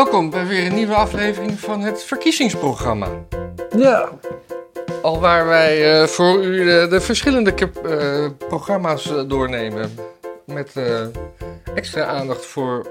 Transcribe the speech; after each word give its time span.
Welkom 0.00 0.30
bij 0.30 0.46
weer 0.46 0.66
een 0.66 0.74
nieuwe 0.74 0.94
aflevering 0.94 1.60
van 1.60 1.80
het 1.80 2.04
verkiezingsprogramma. 2.04 3.08
Ja, 3.76 4.08
Al 5.02 5.20
waar 5.20 5.46
wij 5.46 6.00
eh, 6.00 6.06
voor 6.06 6.44
u 6.44 6.64
de, 6.64 6.86
de 6.90 7.00
verschillende 7.00 7.54
eh, 7.54 8.26
programma's 8.48 9.10
eh, 9.10 9.28
doornemen. 9.28 9.90
Met 10.46 10.76
eh, 10.76 11.06
extra 11.74 12.04
aandacht 12.04 12.46
voor 12.46 12.86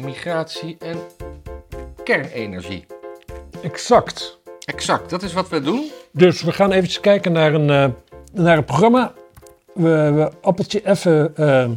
migratie 0.00 0.76
en 0.78 0.98
kernenergie. 2.04 2.86
exact. 3.62 4.38
Exact, 4.64 5.10
dat 5.10 5.22
is 5.22 5.32
wat 5.32 5.48
we 5.48 5.60
doen. 5.60 5.90
Dus 6.12 6.42
we 6.42 6.52
gaan 6.52 6.72
eventjes 6.72 7.00
kijken 7.00 7.32
naar 7.32 7.54
een, 7.54 7.70
eh, 7.70 7.88
naar 8.32 8.56
een 8.56 8.64
programma. 8.64 9.12
We, 9.74 10.12
we 10.14 10.30
appeltje 10.40 10.86
even 10.86 11.36
eh, 11.36 11.70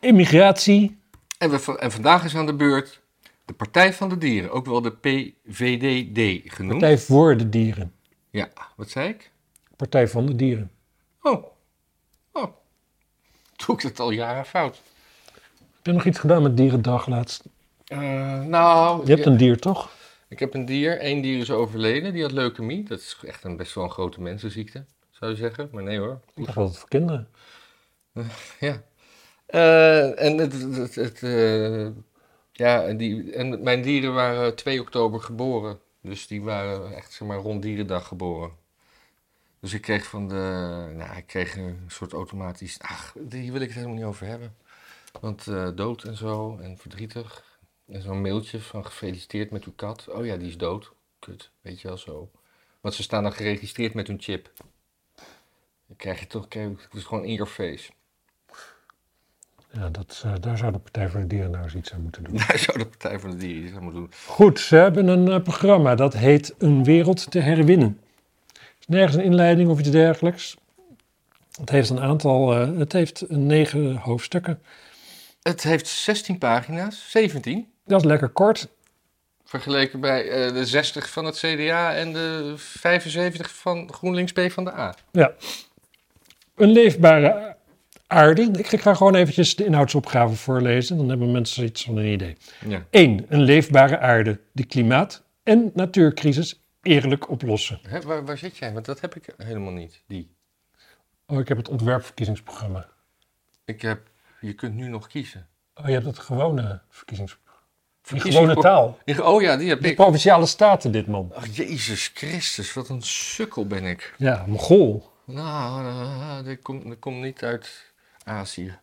immigratie. 0.00 1.04
En, 1.38 1.50
we, 1.50 1.78
en 1.78 1.92
vandaag 1.92 2.24
is 2.24 2.36
aan 2.36 2.46
de 2.46 2.54
beurt 2.54 3.00
de 3.44 3.52
Partij 3.52 3.92
van 3.92 4.08
de 4.08 4.18
Dieren, 4.18 4.50
ook 4.50 4.66
wel 4.66 4.80
de 4.80 4.92
PVDD 4.92 6.52
genoemd. 6.54 6.78
Partij 6.78 6.98
voor 6.98 7.36
de 7.36 7.48
dieren. 7.48 7.94
Ja, 8.30 8.48
wat 8.76 8.90
zei 8.90 9.08
ik? 9.08 9.30
Partij 9.76 10.08
van 10.08 10.26
de 10.26 10.36
dieren. 10.36 10.70
Oh. 11.22 11.44
Oh. 12.32 12.52
Doe 13.66 13.76
ik 13.76 13.82
dat 13.82 14.00
al 14.00 14.10
jaren 14.10 14.44
fout? 14.44 14.80
Heb 15.76 15.86
je 15.86 15.92
nog 15.92 16.04
iets 16.04 16.18
gedaan 16.18 16.42
met 16.42 16.56
dierendag 16.56 17.06
laatst? 17.06 17.44
Eh, 17.84 17.98
nou, 18.40 19.02
Je 19.04 19.10
hebt 19.10 19.24
ja, 19.24 19.30
een 19.30 19.36
dier, 19.36 19.58
toch? 19.58 19.90
ik 20.28 20.38
heb 20.38 20.54
een 20.54 20.64
dier. 20.64 21.04
Eén 21.04 21.20
dier 21.20 21.38
is 21.38 21.50
overleden. 21.50 22.12
Die 22.12 22.22
had 22.22 22.32
leukemie. 22.32 22.84
Dat 22.84 22.98
is 22.98 23.18
echt 23.22 23.44
een 23.44 23.56
best 23.56 23.74
wel 23.74 23.84
een 23.84 23.90
grote 23.90 24.20
mensenziekte, 24.20 24.84
zou 25.10 25.30
je 25.30 25.36
zeggen. 25.36 25.68
Maar 25.72 25.82
nee 25.82 25.98
hoor. 25.98 26.20
Ik 26.34 26.44
dacht 26.44 26.56
altijd 26.56 26.78
voor 26.78 26.88
kinderen. 26.88 27.28
Ja. 28.60 28.82
Eh, 29.46 30.22
en 30.22 30.38
het, 30.38 30.94
het, 30.94 31.22
eh, 31.22 31.88
ja, 32.52 32.92
die, 32.92 33.32
en 33.32 33.62
mijn 33.62 33.82
dieren 33.82 34.14
waren 34.14 34.54
2 34.54 34.80
oktober 34.80 35.20
geboren. 35.20 35.80
Dus 36.00 36.26
die 36.26 36.42
waren 36.42 36.94
echt 36.94 37.12
zeg 37.12 37.28
maar, 37.28 37.38
rond 37.38 37.62
dierendag 37.62 38.06
geboren. 38.08 38.50
Dus 39.60 39.72
ik 39.74 39.82
kreeg 39.82 40.06
van 40.06 40.28
de. 40.28 40.34
Nou, 40.96 41.16
ik 41.16 41.26
kreeg 41.26 41.56
een 41.56 41.84
soort 41.88 42.12
automatisch. 42.12 42.78
Ach, 42.80 43.14
die 43.18 43.52
wil 43.52 43.60
ik 43.60 43.66
het 43.66 43.76
helemaal 43.76 43.96
niet 43.96 44.04
over 44.04 44.26
hebben. 44.26 44.56
Want 45.20 45.46
eh, 45.46 45.68
dood 45.74 46.04
en 46.04 46.16
zo 46.16 46.58
en 46.58 46.78
verdrietig. 46.78 47.58
En 47.86 48.02
zo'n 48.02 48.20
mailtje 48.20 48.60
van 48.60 48.84
gefeliciteerd 48.86 49.50
met 49.50 49.64
uw 49.64 49.72
kat. 49.76 50.08
Oh 50.08 50.26
ja, 50.26 50.36
die 50.36 50.48
is 50.48 50.56
dood. 50.58 50.92
Kut, 51.18 51.50
weet 51.60 51.80
je 51.80 51.88
wel 51.88 51.98
zo. 51.98 52.30
Want 52.80 52.94
ze 52.94 53.02
staan 53.02 53.22
dan 53.22 53.32
geregistreerd 53.32 53.94
met 53.94 54.06
hun 54.06 54.20
chip. 54.20 54.52
Dan 55.86 55.96
krijg 55.96 56.20
je 56.20 56.26
toch. 56.26 56.46
Het 56.48 56.94
is 56.94 57.04
gewoon 57.04 57.24
in 57.24 57.34
your 57.34 57.50
face. 57.50 57.90
Ja, 59.78 59.88
dat, 59.88 60.22
eh, 60.24 60.32
daar 60.40 60.58
zou 60.58 60.72
de 60.72 60.78
Partij 60.78 61.08
voor 61.08 61.20
de 61.20 61.26
Dieren 61.26 61.50
nou 61.50 61.64
eens 61.64 61.74
iets 61.74 61.92
aan 61.92 62.02
moeten 62.02 62.24
doen. 62.24 62.36
Daar 62.46 62.58
zou 62.58 62.78
de 62.78 62.86
Partij 62.86 63.18
van 63.18 63.30
de 63.30 63.36
Dieren 63.36 63.64
iets 63.64 63.76
aan 63.76 63.82
moeten 63.82 64.00
doen. 64.00 64.10
Goed, 64.26 64.60
ze 64.60 64.76
hebben 64.76 65.08
een 65.08 65.28
eh, 65.28 65.42
programma 65.42 65.94
dat 65.94 66.14
heet 66.14 66.54
Een 66.58 66.84
wereld 66.84 67.30
te 67.30 67.38
herwinnen. 67.38 68.00
Er 68.52 68.60
is 68.78 68.86
nergens 68.86 69.16
een 69.16 69.22
inleiding 69.22 69.68
of 69.70 69.78
iets 69.78 69.90
dergelijks. 69.90 70.56
Het 71.58 71.70
heeft 71.70 71.90
een 71.90 72.00
aantal, 72.00 72.54
eh, 72.54 72.78
het 72.78 72.92
heeft 72.92 73.24
negen 73.28 73.96
hoofdstukken. 73.96 74.62
Het 75.42 75.62
heeft 75.62 75.86
16 75.86 76.38
pagina's, 76.38 77.10
17. 77.10 77.68
Dat 77.84 78.00
is 78.00 78.06
lekker 78.06 78.28
kort. 78.28 78.68
Vergeleken 79.44 80.00
bij 80.00 80.52
de 80.52 80.66
60 80.66 81.10
van 81.10 81.24
het 81.24 81.36
CDA 81.36 81.94
en 81.94 82.12
de 82.12 82.54
75 82.56 83.54
van 83.54 83.92
GroenLinks 83.92 84.32
P 84.32 84.40
van 84.50 84.64
de 84.64 84.72
A. 84.72 84.94
Ja. 85.12 85.32
Een 86.54 86.70
leefbare 86.70 87.55
aarde. 88.06 88.42
Ik 88.42 88.80
ga 88.80 88.94
gewoon 88.94 89.14
eventjes 89.14 89.56
de 89.56 89.64
inhoudsopgave 89.64 90.34
voorlezen. 90.34 90.96
Dan 90.96 91.08
hebben 91.08 91.32
mensen 91.32 91.64
iets 91.64 91.84
van 91.84 91.96
een 91.96 92.12
idee. 92.12 92.36
Ja. 92.68 92.84
1. 92.90 93.26
Een 93.28 93.40
leefbare 93.42 93.98
aarde. 93.98 94.40
De 94.52 94.64
klimaat- 94.64 95.24
en 95.42 95.70
natuurcrisis 95.74 96.60
eerlijk 96.82 97.28
oplossen. 97.30 97.80
Hè, 97.88 98.00
waar, 98.00 98.24
waar 98.24 98.38
zit 98.38 98.56
jij? 98.56 98.72
Want 98.72 98.84
dat 98.86 99.00
heb 99.00 99.14
ik 99.14 99.34
helemaal 99.36 99.72
niet, 99.72 100.02
die. 100.06 100.34
Oh, 101.26 101.38
ik 101.38 101.48
heb 101.48 101.56
het 101.56 101.68
ontwerpverkiezingsprogramma. 101.68 102.88
Ik 103.64 103.82
heb, 103.82 104.00
je 104.40 104.52
kunt 104.52 104.74
nu 104.74 104.88
nog 104.88 105.06
kiezen. 105.06 105.46
Oh, 105.74 105.86
je 105.86 105.92
hebt 105.92 106.04
het 106.06 106.18
gewone 106.18 106.80
verkiezingsprogramma. 106.90 107.44
Gewone 108.02 108.54
taal. 108.54 108.98
Oh 109.32 109.42
ja, 109.42 109.56
die 109.56 109.68
heb 109.68 109.82
De 109.82 109.88
ik. 109.88 109.94
provinciale 109.96 110.46
staten, 110.46 110.92
dit 110.92 111.06
man. 111.06 111.32
Ach, 111.34 111.46
Jezus 111.56 112.10
Christus, 112.14 112.72
wat 112.72 112.88
een 112.88 113.02
sukkel 113.02 113.66
ben 113.66 113.84
ik. 113.84 114.14
Ja, 114.18 114.44
Mongool. 114.46 115.10
Nou, 115.24 115.82
nou, 115.82 116.44
dit 116.44 116.62
komt, 116.62 116.84
dit 116.84 116.98
komt 116.98 117.22
niet 117.22 117.42
uit 117.42 117.92
Azië. 118.26 118.78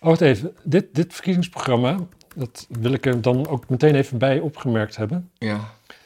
Oh, 0.00 0.08
wacht 0.08 0.20
even. 0.20 0.56
Dit, 0.62 0.94
dit 0.94 1.12
verkiezingsprogramma, 1.14 1.96
dat 2.34 2.66
wil 2.68 2.92
ik 2.92 3.06
er 3.06 3.20
dan 3.20 3.48
ook 3.48 3.68
meteen 3.68 3.94
even 3.94 4.18
bij 4.18 4.40
opgemerkt 4.40 4.96
hebben, 4.96 5.30
Ja, 5.38 5.60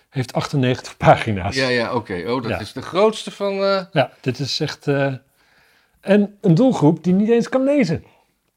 heeft 0.09 0.33
98 0.33 0.97
pagina's. 1.07 1.57
ja, 1.57 1.69
ja 1.69 1.95
oké. 1.95 2.25
Oh, 2.27 2.43
dat 2.43 2.51
Ja. 2.51 2.59
is 2.59 2.73
de 2.73 2.83
grootste 2.83 3.31
van... 3.31 3.53
eh, 3.53 3.85
Ja, 3.93 4.13
dit 4.21 4.39
is 4.39 4.61
echt. 4.61 4.87
eh, 4.87 5.15
En 6.01 6.39
een 6.41 6.55
doelgroep 6.55 7.05
die 7.05 7.13
niet 7.13 7.29
eens 7.31 7.49
kan 7.49 7.65
lezen. 7.65 8.05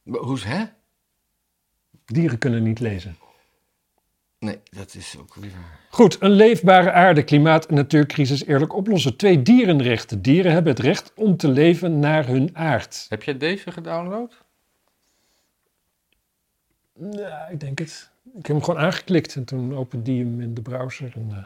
Hoe's, 0.04 0.44
hè? 0.44 0.64
Dieren 2.06 2.38
kunnen 2.38 2.64
niet 2.64 2.80
lezen. 2.80 3.18
Nee, 4.46 4.60
dat 4.70 4.96
is 4.96 5.16
ook 5.20 5.36
weer 5.36 5.52
waar. 5.52 5.80
Goed, 5.90 6.22
een 6.22 6.32
leefbare 6.32 6.92
aarde, 6.92 7.24
klimaat 7.24 7.66
en 7.66 7.76
natuurcrisis 7.76 8.46
eerlijk 8.46 8.74
oplossen. 8.74 9.18
Twee 9.18 9.42
dierenrechten. 9.42 10.22
Dieren 10.22 10.52
hebben 10.52 10.72
het 10.72 10.82
recht 10.82 11.12
om 11.16 11.38
te 11.38 11.48
leven 11.48 12.00
naar 12.00 12.28
hun 12.28 12.58
aard. 12.58 13.06
Heb 13.10 13.24
jij 13.24 13.38
deze 13.38 13.72
gedownload? 13.72 14.34
Ja, 17.12 17.48
ik 17.48 17.60
denk 17.60 17.80
het. 17.80 18.10
Ik 18.24 18.46
heb 18.46 18.56
hem 18.56 18.64
gewoon 18.64 18.80
aangeklikt 18.80 19.36
en 19.36 19.46
toen 19.46 19.76
opende 19.76 20.04
die 20.04 20.24
hem 20.24 20.42
in 20.42 20.54
de 20.54 20.62
browser. 20.62 21.12
En, 21.16 21.28
eh, 21.32 21.44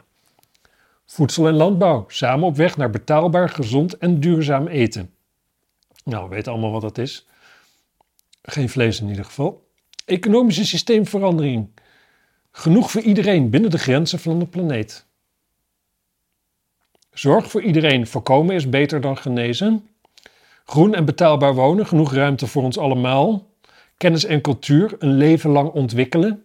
Voedsel 1.04 1.46
en 1.46 1.54
landbouw. 1.54 2.04
Samen 2.08 2.46
op 2.46 2.56
weg 2.56 2.76
naar 2.76 2.90
betaalbaar, 2.90 3.48
gezond 3.48 3.98
en 3.98 4.20
duurzaam 4.20 4.66
eten. 4.66 5.10
Nou, 6.04 6.28
we 6.28 6.34
weten 6.34 6.52
allemaal 6.52 6.72
wat 6.72 6.82
dat 6.82 6.98
is. 6.98 7.26
Geen 8.42 8.68
vlees 8.68 9.00
in 9.00 9.08
ieder 9.08 9.24
geval. 9.24 9.66
Economische 10.04 10.66
systeemverandering. 10.66 11.68
Genoeg 12.58 12.90
voor 12.90 13.00
iedereen 13.00 13.50
binnen 13.50 13.70
de 13.70 13.78
grenzen 13.78 14.18
van 14.18 14.38
de 14.38 14.46
planeet. 14.46 15.04
Zorg 17.12 17.50
voor 17.50 17.62
iedereen. 17.62 18.06
Voorkomen 18.06 18.54
is 18.54 18.68
beter 18.68 19.00
dan 19.00 19.16
genezen. 19.16 19.88
Groen 20.64 20.94
en 20.94 21.04
betaalbaar 21.04 21.54
wonen. 21.54 21.86
Genoeg 21.86 22.12
ruimte 22.12 22.46
voor 22.46 22.62
ons 22.62 22.78
allemaal. 22.78 23.46
Kennis 23.96 24.24
en 24.24 24.40
cultuur. 24.40 24.94
Een 24.98 25.16
leven 25.16 25.50
lang 25.50 25.70
ontwikkelen. 25.70 26.44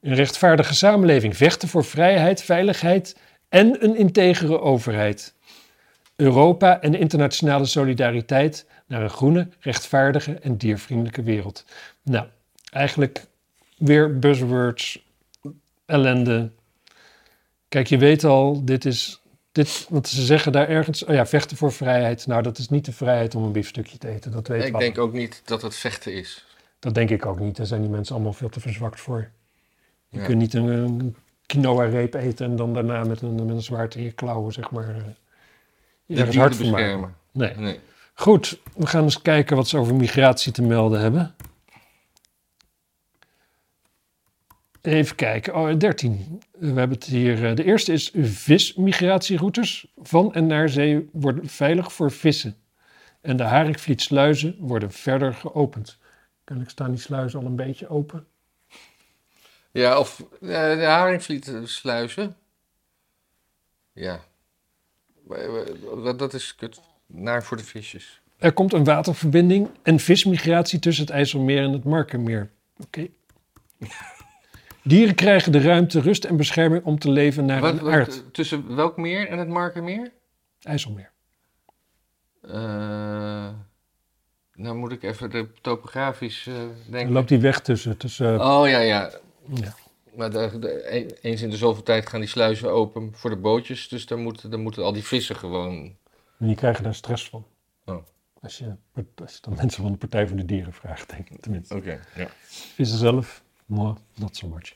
Een 0.00 0.14
rechtvaardige 0.14 0.74
samenleving. 0.74 1.36
Vechten 1.36 1.68
voor 1.68 1.84
vrijheid, 1.84 2.42
veiligheid 2.42 3.16
en 3.48 3.84
een 3.84 3.96
integere 3.96 4.60
overheid. 4.60 5.34
Europa 6.16 6.80
en 6.80 6.94
internationale 6.94 7.66
solidariteit 7.66 8.66
naar 8.86 9.02
een 9.02 9.10
groene, 9.10 9.48
rechtvaardige 9.60 10.34
en 10.34 10.56
diervriendelijke 10.56 11.22
wereld. 11.22 11.64
Nou, 12.02 12.26
eigenlijk 12.70 13.26
weer 13.76 14.18
buzzwords, 14.18 15.02
ellende. 15.86 16.50
Kijk, 17.68 17.86
je 17.86 17.98
weet 17.98 18.24
al, 18.24 18.64
dit 18.64 18.84
is, 18.84 19.22
dit, 19.52 19.86
wat 19.88 20.08
ze 20.08 20.24
zeggen 20.24 20.52
daar 20.52 20.68
ergens, 20.68 21.04
oh 21.04 21.14
ja, 21.14 21.26
vechten 21.26 21.56
voor 21.56 21.72
vrijheid. 21.72 22.26
Nou, 22.26 22.42
dat 22.42 22.58
is 22.58 22.68
niet 22.68 22.84
de 22.84 22.92
vrijheid 22.92 23.34
om 23.34 23.42
een 23.44 23.52
biefstukje 23.52 23.98
te 23.98 24.08
eten, 24.08 24.30
dat 24.32 24.48
weet 24.48 24.64
ik 24.64 24.72
we 24.72 24.78
denk 24.78 24.98
ook 24.98 25.12
niet 25.12 25.42
dat 25.44 25.62
het 25.62 25.74
vechten 25.76 26.12
is. 26.12 26.44
Dat 26.78 26.94
denk 26.94 27.10
ik 27.10 27.26
ook 27.26 27.38
niet, 27.40 27.56
daar 27.56 27.66
zijn 27.66 27.80
die 27.80 27.90
mensen 27.90 28.14
allemaal 28.14 28.32
veel 28.32 28.48
te 28.48 28.60
verzwakt 28.60 29.00
voor. 29.00 29.30
Je 30.08 30.18
Ja. 30.18 30.24
kunt 30.24 30.38
niet 30.38 30.54
een, 30.54 30.66
een 30.68 31.16
quinoa-reep 31.46 32.14
eten 32.14 32.46
en 32.46 32.56
dan 32.56 32.74
daarna 32.74 33.04
met 33.04 33.22
een, 33.22 33.34
met 33.34 33.48
een 33.48 33.62
zwaard 33.62 33.94
in 33.94 34.02
je 34.02 34.12
klauwen, 34.12 34.52
zeg 34.52 34.70
maar, 34.70 34.88
eh, 34.88 34.94
je 36.06 36.14
dieren 36.14 36.36
hard 36.36 36.56
voor 36.56 36.66
maken. 36.66 37.14
Nee. 37.32 37.54
Nee. 37.56 37.80
Goed, 38.14 38.58
we 38.76 38.86
gaan 38.86 39.02
eens 39.02 39.22
kijken 39.22 39.56
wat 39.56 39.68
ze 39.68 39.78
over 39.78 39.94
migratie 39.94 40.52
te 40.52 40.62
melden 40.62 41.00
hebben. 41.00 41.34
Even 44.84 45.16
kijken. 45.16 45.54
Oh, 45.54 45.76
13. 45.78 46.42
We 46.58 46.66
hebben 46.66 46.90
het 46.90 47.04
hier. 47.04 47.44
eh, 47.48 47.56
De 47.56 47.64
eerste 47.64 47.92
is 47.92 48.10
vismigratieroutes. 48.20 49.86
Van 50.02 50.34
en 50.34 50.46
naar 50.46 50.68
zee 50.68 51.08
worden 51.12 51.46
veilig 51.48 51.92
voor 51.92 52.10
vissen. 52.10 52.56
En 53.20 53.36
de 53.36 53.42
Haringvlietsluizen 53.42 54.56
worden 54.58 54.92
verder 54.92 55.34
geopend. 55.34 55.98
Kennelijk 56.44 56.72
staan 56.72 56.90
die 56.90 57.00
sluizen 57.00 57.40
al 57.40 57.46
een 57.46 57.56
beetje 57.56 57.88
open. 57.88 58.26
Ja, 59.70 59.98
of 59.98 60.20
eh, 60.20 60.48
de 60.48 60.84
haringvlietsluizen. 60.84 62.36
Ja. 63.92 64.20
Dat, 66.16 66.34
is 66.34 66.54
kut. 66.54 66.80
Naar 67.06 67.44
voor 67.44 67.56
de 67.56 67.64
visjes. 67.64 68.20
Er 68.36 68.52
komt 68.52 68.72
een 68.72 68.84
waterverbinding 68.84 69.68
en 69.82 69.98
vismigratie 69.98 70.78
tussen 70.78 71.04
het 71.04 71.12
IJsselmeer 71.14 71.62
en 71.62 71.72
het 71.72 71.84
Markermeer. 71.84 72.50
Oké. 72.78 73.06
Dieren 74.84 75.14
krijgen 75.14 75.52
de 75.52 75.60
ruimte, 75.60 76.00
rust 76.00 76.24
en 76.24 76.36
bescherming 76.36 76.84
om 76.84 76.98
te 76.98 77.10
leven 77.10 77.44
naar 77.44 77.60
Wat, 77.60 77.80
wat, 77.80 77.92
aard. 77.92 78.34
tussen 78.34 78.76
welk 78.76 78.96
meer 78.96 79.28
en 79.28 79.38
het 79.38 79.48
Markermeer? 79.48 80.12
IJsselmeer. 80.62 81.10
Eh, 82.40 83.48
nou 84.54 84.76
moet 84.76 84.92
ik 84.92 85.02
even 85.02 85.30
de 85.30 85.48
topografisch 85.60 86.44
Dan 86.44 86.74
denken. 86.90 87.12
loopt 87.12 87.28
die 87.28 87.38
weg 87.38 87.60
tussen. 87.60 87.96
tussen 87.96 88.40
Oh 88.40 88.68
ja, 88.68 88.78
ja. 88.78 89.10
Ja. 89.54 89.74
Maar 90.16 90.30
de, 90.30 90.58
de- 90.58 91.18
eens 91.20 91.42
in 91.42 91.50
de 91.50 91.56
zoveel 91.56 91.82
tijd 91.82 92.08
gaan 92.08 92.20
die 92.20 92.28
sluizen 92.28 92.70
open 92.70 93.12
voor 93.14 93.30
de 93.30 93.36
bootjes. 93.36 93.88
Dus 93.88 94.06
dan 94.06 94.20
moeten, 94.20 94.50
dan 94.50 94.60
moeten 94.60 94.82
al 94.84 94.92
die 94.92 95.04
vissen 95.04 95.36
gewoon... 95.36 95.96
En 96.38 96.46
die 96.46 96.56
krijgen 96.56 96.84
daar 96.84 96.94
stress 96.94 97.28
van. 97.28 97.46
Oh. 97.84 97.96
Als, 98.40 98.58
je, 98.58 98.76
als 99.22 99.32
je 99.34 99.38
dan 99.40 99.54
mensen 99.56 99.82
van 99.82 99.92
de 99.92 99.98
Partij 99.98 100.26
voor 100.28 100.36
de 100.36 100.44
Dieren 100.44 100.72
vraagt, 100.72 101.10
denk 101.10 101.28
ik 101.30 101.40
tenminste. 101.40 101.74
Oké, 101.76 102.00
ja. 102.14 102.28
Vissen 102.74 102.98
zelf, 102.98 103.43
moi, 103.66 103.94
not 104.14 104.36
so 104.36 104.46
much. 104.46 104.72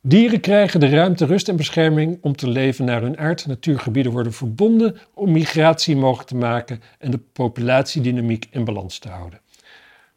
Dieren 0.00 0.40
krijgen 0.40 0.80
de 0.80 0.88
ruimte, 0.88 1.24
rust 1.24 1.48
en 1.48 1.56
bescherming 1.56 2.18
om 2.20 2.36
te 2.36 2.48
leven 2.48 2.84
naar 2.84 3.02
hun 3.02 3.18
aard. 3.18 3.46
Natuurgebieden 3.46 4.12
worden 4.12 4.32
verbonden 4.32 4.98
om 5.14 5.32
migratie 5.32 5.96
mogelijk 5.96 6.28
te 6.28 6.36
maken 6.36 6.82
en 6.98 7.10
de 7.10 7.18
populatiedynamiek 7.18 8.46
in 8.50 8.64
balans 8.64 8.98
te 8.98 9.08
houden. 9.08 9.40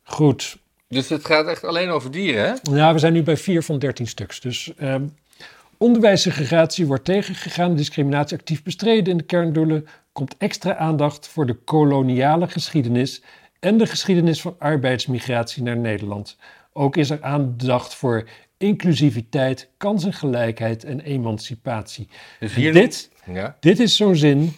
Goed, 0.03 0.57
Dus 0.88 1.09
het 1.09 1.25
gaat 1.25 1.47
echt 1.47 1.63
alleen 1.63 1.89
over 1.89 2.12
dieren, 2.12 2.44
hè? 2.44 2.75
ja, 2.75 2.94
we 2.94 3.00
zijn 3.00 3.13
nu 3.13 3.23
bij 3.23 3.38
4 3.38 3.63
van 3.63 3.79
13 3.79 4.07
stuks. 4.07 4.39
Dus 4.39 4.73
ehm 4.77 5.03
onderwijssegregatie 5.77 6.85
wordt 6.85 7.06
tegengegaan, 7.06 7.75
discriminatie 7.75 8.38
actief 8.38 8.63
bestreden 8.63 9.11
in 9.11 9.18
de 9.18 9.23
kerndoelen. 9.23 9.88
Komt 10.11 10.35
extra 10.38 10.75
aandacht 10.75 11.27
voor 11.27 11.45
de 11.45 11.53
koloniale 11.53 12.47
geschiedenis 12.47 13.21
en 13.59 13.77
de 13.77 13.85
geschiedenis 13.85 14.41
van 14.41 14.56
arbeidsmigratie 14.59 15.63
naar 15.63 15.77
Nederland. 15.77 16.38
Ook 16.77 16.98
is 16.98 17.10
er 17.10 17.18
aandacht 17.22 17.95
voor 17.95 18.27
inclusiviteit, 18.57 19.68
kansengelijkheid 19.77 20.83
en 20.83 21.00
emancipatie. 21.00 22.07
Dus 22.39 22.54
hier... 22.56 22.74
Dit, 22.74 23.10
Ja. 23.33 23.56
dit 23.60 23.80
is 23.80 23.95
zo'n 23.95 24.16
zin. 24.16 24.54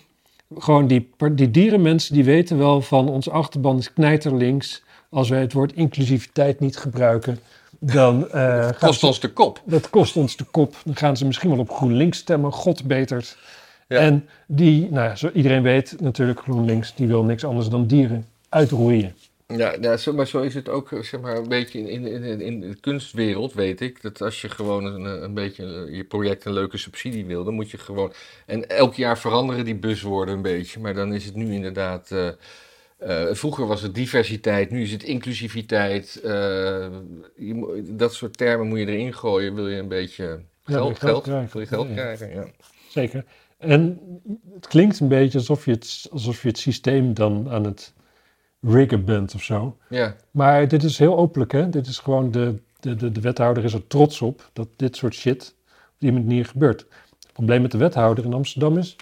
Gewoon 0.58 0.88
die, 0.88 1.10
die 1.32 1.52
dierenmensen 1.52 2.14
die 2.14 2.24
weten 2.24 2.58
wel 2.58 2.82
van 2.82 3.10
ons 3.10 3.30
achterban 3.30 3.78
is 3.78 3.94
knijterlinks. 3.94 4.84
Als 5.10 5.30
wij 5.30 5.42
het 5.42 5.54
woord 5.54 5.74
inclusiviteit 5.74 6.60
niet 6.60 6.78
gebruiken, 6.78 7.40
dan 7.80 8.26
gaat 8.32 8.78
Kost 8.78 9.00
ze- 9.00 9.06
ons 9.06 9.20
de 9.20 9.34
kop. 9.34 9.62
dat 9.66 9.90
kost 9.90 10.16
ons 10.16 10.36
de 10.38 10.44
kop. 10.44 10.76
Dan 10.86 10.96
gaan 10.96 11.18
ze 11.18 11.26
misschien 11.26 11.50
wel 11.50 11.60
op 11.60 11.70
GroenLinks 11.72 12.18
stemmen. 12.18 12.52
God 12.52 12.84
betert. 12.84 13.38
Ja. 13.88 13.98
En 14.00 14.28
die, 14.48 14.90
nou 14.92 15.08
ja, 15.10 15.16
zo, 15.16 15.30
iedereen 15.34 15.62
weet 15.62 15.96
natuurlijk, 16.00 16.40
GroenLinks, 16.40 16.96
die 16.96 17.08
wil 17.08 17.24
niks 17.24 17.44
anders 17.44 17.70
dan 17.70 17.86
dieren 17.88 18.26
uitroeien. 18.50 19.16
Ja, 19.56 19.76
ja 19.82 19.98
zo, 19.98 20.14
maar 20.14 20.28
zo 20.28 20.42
is 20.42 20.54
het 20.54 20.70
ook 20.70 20.92
eh, 20.92 21.02
zeg 21.02 21.22
maar, 21.22 21.38
een 21.38 21.48
beetje 21.48 21.80
in, 21.80 22.06
in, 22.06 22.24
in, 22.24 22.42
in 22.42 22.60
de 22.60 22.76
kunstwereld, 22.80 23.54
weet 23.54 23.82
ik. 23.82 24.02
Dat 24.02 24.22
als 24.22 24.42
je 24.42 24.50
gewoon 24.50 24.86
een, 24.86 25.24
een 25.24 25.34
beetje 25.34 25.86
eh, 25.88 25.96
je 25.96 26.04
project 26.04 26.46
een 26.46 26.54
leuke 26.54 26.78
subsidie 26.78 27.26
wil, 27.26 27.44
dan 27.44 27.54
moet 27.54 27.72
je 27.72 27.78
gewoon... 27.78 28.14
En 28.46 28.70
elk 28.70 28.96
jaar 28.96 29.18
veranderen 29.18 29.66
die 29.66 29.76
buswoorden 29.76 30.36
een 30.36 30.42
beetje, 30.42 30.80
maar 30.80 30.94
dan 30.94 31.14
is 31.14 31.26
het 31.26 31.36
nu 31.36 31.54
inderdaad... 31.54 32.12
eh, 32.12 33.28
vroeger 33.32 33.68
was 33.68 33.82
het 33.82 33.96
diversiteit, 33.96 34.72
nu 34.72 34.82
is 34.82 34.92
het 34.92 35.04
inclusiviteit. 35.04 36.20
je, 37.36 37.84
dat 37.90 38.14
soort 38.14 38.38
termen 38.38 38.68
moet 38.68 38.80
je 38.80 38.86
erin 38.86 39.14
gooien, 39.14 39.56
wil 39.56 39.68
je 39.68 39.80
een 39.80 39.88
beetje 39.88 40.42
geld, 40.64 41.00
geld 41.00 41.26
wil 41.26 41.62
je 41.62 41.68
geld 41.68 41.88
ja. 41.88 41.94
krijgen. 41.94 42.30
Ja. 42.30 42.48
Zeker. 42.90 43.26
En 43.58 44.00
het 44.54 44.68
klinkt 44.68 45.00
een 45.00 45.08
beetje 45.08 45.38
alsof 45.38 45.66
je 45.66 45.72
het, 45.72 46.08
alsof 46.12 46.42
je 46.42 46.48
het 46.48 46.58
systeem 46.58 47.14
dan 47.14 47.50
aan 47.50 47.64
het 47.64 47.94
riggen 48.62 49.06
bent 49.06 49.34
of 49.36 49.44
zo. 49.44 49.78
ja, 49.90 50.16
Maar 50.32 50.68
dit 50.68 50.84
is 50.84 50.98
heel 50.98 51.18
openlijk, 51.18 51.52
hè? 51.52 51.70
Dit 51.70 51.88
is 51.88 52.00
gewoon 52.00 52.32
de, 52.32 52.56
de, 52.80 52.96
de, 52.96 53.12
de 53.12 53.22
wethouder 53.22 53.64
is 53.64 53.74
er 53.74 53.88
trots 53.88 54.22
op 54.22 54.50
dat 54.54 54.68
dit 54.76 54.96
soort 54.96 55.14
shit 55.14 55.54
op 55.68 55.96
die 55.98 56.12
manier 56.12 56.46
gebeurt. 56.46 56.80
Het 57.20 57.34
probleem 57.34 57.62
met 57.62 57.72
de 57.72 57.78
wethouder 57.78 58.26
in 58.26 58.34
Amsterdam 58.34 58.78
is, 58.78 58.96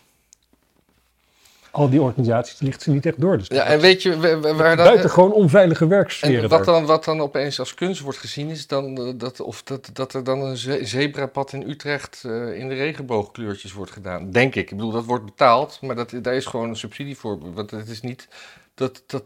al 1.71 1.89
die 1.89 2.01
organisaties 2.01 2.59
ligt 2.59 2.81
ze 2.81 2.91
niet 2.91 3.05
echt 3.05 3.19
door. 3.21 3.37
Dus 3.37 3.47
ja, 3.47 3.63
en 3.63 3.79
weet 3.79 4.01
je 4.01 4.19
wa- 4.19 4.39
wa- 4.39 4.53
waar 4.53 4.75
dat... 4.75 4.85
buiten 4.85 5.09
gewoon 5.09 5.31
onveilige 5.33 5.87
werksferen 5.87 6.43
En 6.43 6.49
wat 6.49 6.65
dan, 6.65 6.85
wat 6.85 7.03
dan 7.03 7.21
opeens 7.21 7.59
als 7.59 7.73
kunst 7.73 8.01
wordt 8.01 8.17
gezien 8.19 8.49
is 8.49 8.67
dan 8.67 8.97
eh, 8.97 9.13
dat, 9.17 9.39
of 9.39 9.63
dat, 9.63 9.89
dat 9.93 10.13
er 10.13 10.23
dan 10.23 10.41
een 10.41 10.57
ze- 10.57 10.79
zebrapad 10.85 11.53
in 11.53 11.69
Utrecht 11.69 12.23
eh, 12.25 12.57
in 12.59 12.67
de 12.69 12.75
regenboogkleurtjes 12.75 13.73
wordt 13.73 13.91
gedaan. 13.91 14.31
Denk 14.31 14.55
ik. 14.55 14.69
Ik 14.71 14.77
bedoel, 14.77 14.91
dat 14.91 15.05
wordt 15.05 15.25
betaald, 15.25 15.79
maar 15.81 15.95
dat, 15.95 16.13
daar 16.21 16.35
is 16.35 16.45
gewoon 16.45 16.69
een 16.69 16.75
subsidie 16.75 17.17
voor. 17.17 17.53
Want 17.53 17.71
het 17.71 17.89
is 17.89 18.01
niet 18.01 18.27
dat, 18.73 19.03
dat, 19.07 19.23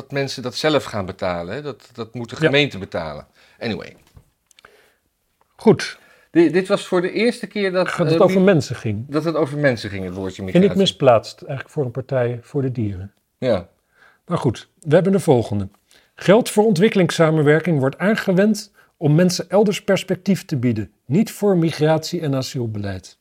dat 0.00 0.10
mensen 0.12 0.42
dat 0.42 0.54
zelf 0.54 0.84
gaan 0.84 1.06
betalen. 1.06 1.54
Hè. 1.54 1.62
Dat, 1.62 1.88
dat 1.92 2.14
moet 2.14 2.30
de 2.30 2.36
Ja. 2.40 2.44
gemeente 2.46 2.78
betalen. 2.78 3.26
Anyway. 3.58 3.96
Goed, 5.56 5.98
Di- 6.30 6.50
dit 6.50 6.68
was 6.68 6.86
voor 6.86 7.00
de 7.00 7.12
eerste 7.12 7.46
keer 7.46 7.72
dat, 7.72 7.86
dat 7.86 8.06
eh, 8.06 8.12
het 8.12 8.20
over 8.20 8.38
mi- 8.38 8.44
mensen 8.44 8.76
ging. 8.76 9.04
dat 9.08 9.24
het 9.24 9.34
over 9.34 9.58
mensen 9.58 9.90
ging, 9.90 10.04
het 10.04 10.14
woordje 10.14 10.42
migratie. 10.42 10.70
ik 10.70 10.76
misplaatst, 10.76 11.40
eigenlijk 11.42 11.70
voor 11.70 11.84
een 11.84 11.90
partij 11.90 12.38
voor 12.42 12.62
de 12.62 12.72
dieren. 12.72 13.12
Ja. 13.38 13.68
Maar 14.26 14.38
goed, 14.38 14.68
we 14.80 14.94
hebben 14.94 15.12
de 15.12 15.20
volgende. 15.20 15.68
Geld 16.14 16.50
voor 16.50 16.64
ontwikkelingssamenwerking 16.64 17.78
wordt 17.78 17.98
aangewend 17.98 18.72
om 18.96 19.14
mensen 19.14 19.50
elders 19.50 19.82
perspectief 19.84 20.44
te 20.44 20.56
bieden, 20.56 20.92
niet 21.04 21.32
voor 21.32 21.56
migratie- 21.56 22.20
en 22.20 22.34
asielbeleid. 22.34 23.18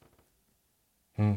Hm. 1.13 1.33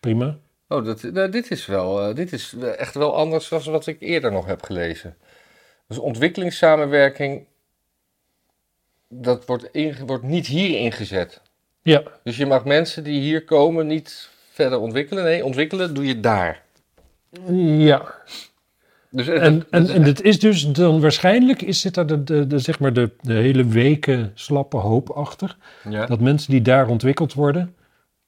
Prima. 0.00 0.38
Oh, 0.68 0.84
dat, 0.84 1.02
nou, 1.02 1.30
dit 1.30 1.50
is 1.50 1.66
wel, 1.66 2.00
eh, 2.08 2.14
dit 2.14 2.32
is 2.32 2.54
echt 2.76 2.94
wel 2.94 3.16
anders 3.16 3.48
dan 3.48 3.62
wat 3.64 3.86
ik 3.86 3.96
eerder 4.00 4.32
nog 4.32 4.46
heb 4.46 4.62
gelezen. 4.62 5.16
Dus 5.88 5.98
ontwikkelingssamenwerking, 5.98 7.44
dat 9.08 9.44
wordt, 9.46 9.68
wordt 10.06 10.24
niet 10.24 10.46
hier 10.46 10.78
ingezet. 10.78 11.40
Ja, 11.82 12.02
Dus 12.22 12.36
je 12.36 12.46
mag 12.46 12.64
mensen 12.64 13.04
die 13.04 13.20
hier 13.20 13.44
komen 13.44 13.86
niet 13.86 14.30
verder 14.50 14.78
ontwikkelen. 14.78 15.24
Nee, 15.24 15.44
ontwikkelen 15.44 15.94
doe 15.94 16.06
je 16.06 16.20
daar. 16.20 16.62
ja. 17.78 18.14
Dus 19.10 19.26
het- 19.26 19.40
En, 19.40 19.66
en, 19.70 19.88
en 19.88 20.02
het 20.02 20.22
is 20.22 20.38
dus 20.38 20.66
dan 20.66 21.00
waarschijnlijk 21.00 21.62
is, 21.62 21.80
zit 21.80 21.94
de, 21.94 22.24
de, 22.24 22.46
de, 22.46 22.58
zeg 22.58 22.78
maar 22.78 22.92
de, 22.92 23.10
de 23.20 23.32
hele 23.34 23.64
weken 23.66 24.30
slappe 24.34 24.76
hoop 24.76 25.10
achter. 25.10 25.56
ja. 25.88 26.06
Dat 26.06 26.20
mensen 26.20 26.50
die 26.50 26.62
daar 26.62 26.88
ontwikkeld 26.88 27.32
worden, 27.34 27.74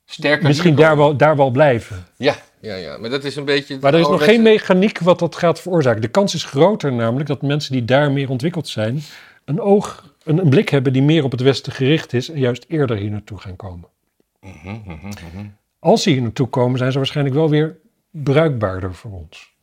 sterker 0.06 0.46
misschien 0.46 0.74
daar 0.74 0.96
wel, 0.96 1.16
daar 1.16 1.36
wel 1.36 1.50
blijven. 1.50 2.06
Ja, 2.16 2.36
ja, 2.60 2.74
ja, 2.74 2.98
maar 2.98 3.10
dat 3.10 3.24
is 3.24 3.36
een 3.36 3.44
beetje... 3.44 3.78
Maar 3.80 3.94
er 3.94 4.00
is 4.00 4.08
nog 4.08 4.24
geen 4.24 4.42
mechaniek 4.42 4.98
wat 4.98 5.18
dat 5.18 5.36
gaat 5.36 5.60
veroorzaken. 5.60 6.00
De 6.00 6.08
kans 6.08 6.34
is 6.34 6.44
groter 6.44 6.92
namelijk 6.92 7.28
dat 7.28 7.42
mensen 7.42 7.72
die 7.72 7.84
daar 7.84 8.10
meer 8.12 8.30
ontwikkeld 8.30 8.68
zijn, 8.68 9.00
een 9.44 9.60
oog, 9.60 10.14
een, 10.24 10.38
een 10.38 10.48
blik 10.48 10.68
hebben 10.68 10.92
die 10.92 11.02
meer 11.02 11.24
op 11.24 11.30
het 11.30 11.40
Westen 11.40 11.72
gericht 11.72 12.12
is 12.12 12.30
en 12.30 12.38
juist 12.38 12.64
eerder 12.68 12.96
hier 12.96 13.10
naartoe 13.10 13.38
gaan 13.38 13.56
komen. 13.56 13.88
Mhm, 14.40 14.68
mhm, 14.68 15.06
mhm. 15.06 15.46
Als 15.78 16.02
ze 16.02 16.10
hier 16.10 16.22
naartoe 16.22 16.46
komen, 16.48 16.78
zijn 16.78 16.92
ze 16.92 16.98
waarschijnlijk 16.98 17.36
wel 17.36 17.50
weer 17.50 17.76
bruikbaarder 18.10 18.94
voor 18.94 19.12
ons. 19.12 19.54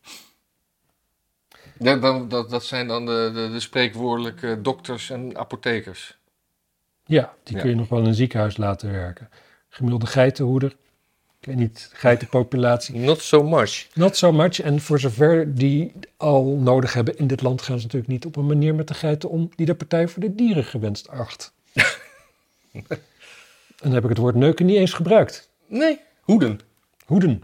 Ja, 1.79 1.95
dan, 1.95 2.29
dat, 2.29 2.49
dat 2.49 2.63
zijn 2.63 2.87
dan 2.87 3.05
de, 3.05 3.31
de, 3.33 3.49
de 3.51 3.59
spreekwoordelijke 3.59 4.59
dokters 4.61 5.09
en 5.09 5.37
apothekers. 5.37 6.17
Ja, 7.05 7.33
die 7.43 7.55
Ja. 7.55 7.61
kun 7.61 7.69
je 7.69 7.75
nog 7.75 7.89
wel 7.89 7.99
in 7.99 8.05
een 8.05 8.13
ziekenhuis 8.13 8.57
laten 8.57 8.91
werken. 8.91 9.29
Gemiddelde 9.73 10.05
geitenhoeder. 10.07 10.75
Ik 11.39 11.45
weet 11.49 11.55
niet, 11.55 11.89
geitenpopulatie. 11.93 12.95
Not 12.99 13.21
so 13.21 13.43
much. 13.43 13.87
Not 13.93 14.15
so 14.17 14.31
much. 14.31 14.59
En 14.61 14.81
voor 14.81 14.99
zover 14.99 15.55
die 15.55 15.91
al 16.17 16.43
nodig 16.45 16.93
hebben 16.93 17.17
in 17.17 17.27
dit 17.27 17.41
land, 17.41 17.61
gaan 17.61 17.77
ze 17.77 17.83
natuurlijk 17.83 18.11
niet 18.11 18.25
op 18.25 18.35
een 18.35 18.45
manier 18.45 18.75
met 18.75 18.87
de 18.87 18.93
geiten 18.93 19.29
om 19.29 19.49
die 19.55 19.65
de 19.65 19.75
Partij 19.75 20.07
voor 20.07 20.21
de 20.21 20.35
Dieren 20.35 20.63
gewenst 20.63 21.09
acht. 21.09 21.53
en 22.71 22.83
dan 23.81 23.91
heb 23.91 24.03
ik 24.03 24.09
het 24.09 24.17
woord 24.17 24.35
neuken 24.35 24.65
niet 24.65 24.77
eens 24.77 24.93
gebruikt. 24.93 25.49
Nee, 25.67 25.99
hoeden. 26.21 26.59
Hoeden. 27.05 27.43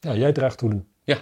Ja, 0.00 0.14
jij 0.14 0.32
draagt 0.32 0.60
hoeden. 0.60 0.86
Ja. 1.04 1.18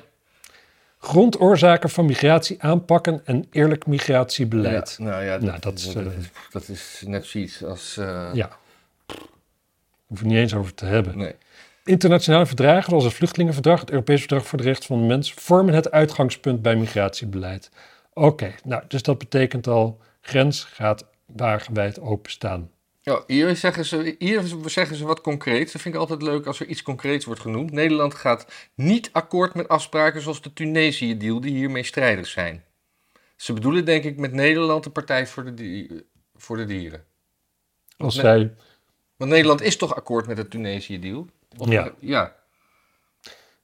Grondoorzaken 0.99 1.91
van 1.91 2.07
migratie 2.07 2.63
aanpakken 2.63 3.21
en 3.25 3.47
eerlijk 3.51 3.87
migratiebeleid. 3.87 4.95
Ja, 4.99 5.05
nou 5.05 5.25
ja, 5.25 5.37
Nou, 5.37 5.59
dat 5.61 5.79
is, 5.79 5.85
dat, 5.93 6.07
eh, 6.07 6.19
is, 6.19 6.31
dat 6.51 6.69
is 6.69 7.03
net 7.07 7.25
zoiets 7.27 7.65
als... 7.65 7.97
eh, 7.97 8.31
Ja. 8.35 8.61
Hoef 10.13 10.21
je 10.21 10.27
niet 10.27 10.37
eens 10.37 10.55
over 10.55 10.75
te 10.75 10.85
hebben. 10.85 11.19
Nee. 11.19 11.35
Internationale 11.85 12.47
verdragen, 12.47 12.89
zoals 12.89 13.05
het 13.05 13.15
Vluchtelingenverdrag, 13.15 13.81
het 13.81 13.91
Europees 13.91 14.19
Verdrag 14.19 14.47
voor 14.47 14.59
de 14.59 14.65
Rechten 14.65 14.87
van 14.87 15.01
de 15.01 15.07
Mens, 15.07 15.33
vormen 15.33 15.75
het 15.75 15.91
uitgangspunt 15.91 16.63
bij 16.63 16.77
migratiebeleid. 16.77 17.71
Oké, 18.13 18.55
nou, 18.65 18.83
dus 18.89 19.03
dat 19.03 19.19
betekent 19.19 19.67
al, 19.67 20.01
grens 20.21 20.65
gaat 20.65 21.07
wagenwijd 21.27 22.01
openstaan. 22.01 22.71
Ja, 23.01 23.23
hier, 23.27 23.57
zeggen 23.57 23.85
ze, 23.85 24.15
hier 24.19 24.43
zeggen 24.65 24.97
ze 24.97 25.05
wat 25.05 25.21
concreets. 25.21 25.73
Dat 25.73 25.83
vind 25.83 25.95
ik 25.95 26.01
altijd 26.01 26.23
leuk 26.23 26.47
als 26.47 26.61
er 26.61 26.67
iets 26.67 26.83
concreets 26.83 27.25
wordt 27.25 27.41
genoemd. 27.41 27.71
Nederland 27.71 28.15
gaat 28.15 28.47
niet 28.75 29.11
akkoord 29.13 29.55
met 29.55 29.69
afspraken 29.69 30.23
zoals 30.23 30.43
de 30.43 30.53
Tunesië-deal, 30.53 31.41
die 31.41 31.55
hiermee 31.55 31.85
strijdig 31.85 32.27
zijn. 32.27 32.65
Ze 33.37 33.53
bedoelen 33.53 33.85
denk 33.85 34.05
ik 34.05 34.17
met 34.17 34.33
Nederland 34.33 34.85
de 34.85 34.91
Partij 34.91 35.27
voor 35.27 35.45
de, 35.45 35.55
di- 35.55 36.03
voor 36.37 36.57
de 36.57 36.65
Dieren. 36.65 37.05
Als 37.97 38.15
zij, 38.15 38.55
Want 39.23 39.35
Nederland 39.35 39.61
is 39.61 39.77
toch 39.77 39.95
akkoord 39.95 40.27
met 40.27 40.37
de 40.37 40.49
Tunesië-deal? 40.49 41.27
Ja. 41.59 41.93
Ja. 42.01 42.35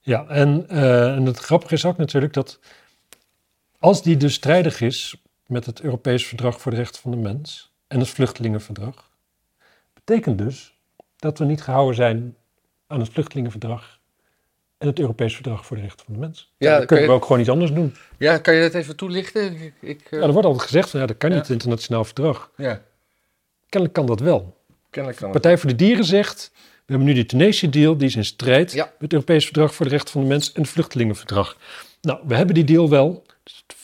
ja, 0.00 0.26
en, 0.28 0.68
eh, 0.68 1.14
en 1.16 1.26
het 1.26 1.38
grappige 1.38 1.74
is 1.74 1.84
ook 1.84 1.96
natuurlijk 1.96 2.32
dat 2.32 2.58
als 3.78 4.02
die 4.02 4.16
dus 4.16 4.34
strijdig 4.34 4.80
is 4.80 5.22
met 5.46 5.66
het 5.66 5.80
Europees 5.80 6.26
Verdrag 6.26 6.60
voor 6.60 6.70
de 6.70 6.76
Rechten 6.76 7.00
van 7.02 7.10
de 7.10 7.16
Mens 7.16 7.72
en 7.86 7.98
het 7.98 8.08
Vluchtelingenverdrag, 8.08 9.10
betekent 9.94 10.38
dus 10.38 10.74
dat 11.16 11.38
we 11.38 11.44
niet 11.44 11.62
gehouden 11.62 11.94
zijn 11.96 12.36
aan 12.86 13.00
het 13.00 13.08
Vluchtelingenverdrag 13.08 13.98
en 14.78 14.86
het 14.86 14.98
Europees 14.98 15.34
Verdrag 15.34 15.66
voor 15.66 15.76
de 15.76 15.82
Rechten 15.82 16.04
van 16.04 16.14
de 16.14 16.20
Mens. 16.20 16.52
Ja, 16.56 16.76
dan 16.76 16.86
kunnen 16.86 17.04
je- 17.04 17.10
we 17.10 17.16
ook 17.16 17.24
gewoon 17.24 17.40
iets 17.40 17.50
anders 17.50 17.72
doen. 17.72 17.94
ja, 18.18 18.38
kan 18.38 18.54
je 18.54 18.62
dat 18.62 18.74
even 18.74 18.96
toelichten? 18.96 19.52
Ik, 19.60 19.74
ik, 19.80 20.00
eh, 20.10 20.18
Ja, 20.20 20.26
er 20.26 20.32
wordt 20.32 20.46
altijd 20.46 20.64
gezegd 20.64 20.90
van 20.90 21.00
ja, 21.00 21.06
dat 21.06 21.16
kan 21.16 21.30
Ja. 21.30 21.36
niet, 21.36 21.48
internationaal 21.48 22.04
verdrag. 22.04 22.50
ja. 22.56 22.82
Kennelijk 23.68 23.98
kan 23.98 24.06
dat 24.06 24.20
wel. 24.20 24.56
Kennelijk 24.98 25.18
kan 25.18 25.32
De 25.32 25.38
het. 25.38 25.42
Partij 25.42 25.58
voor 25.58 25.70
de 25.70 25.84
Dieren 25.84 26.04
zegt... 26.04 26.50
we 26.54 26.84
hebben 26.86 27.06
nu 27.06 27.14
die 27.14 27.26
Tunesië-deal, 27.26 27.96
die 27.96 28.08
is 28.08 28.16
in 28.16 28.24
strijd... 28.24 28.72
Ja. 28.72 28.84
met 28.84 28.94
het 28.98 29.12
Europees 29.12 29.44
Verdrag 29.44 29.74
voor 29.74 29.84
de 29.86 29.90
Rechten 29.90 30.12
van 30.12 30.20
de 30.20 30.26
Mens... 30.26 30.52
en 30.52 30.62
het 30.62 30.70
Vluchtelingenverdrag. 30.70 31.56
Nou, 32.00 32.20
we 32.26 32.34
hebben 32.34 32.54
die 32.54 32.64
deal 32.64 32.90
wel. 32.90 33.24
Dus 33.42 33.64
het 33.66 33.76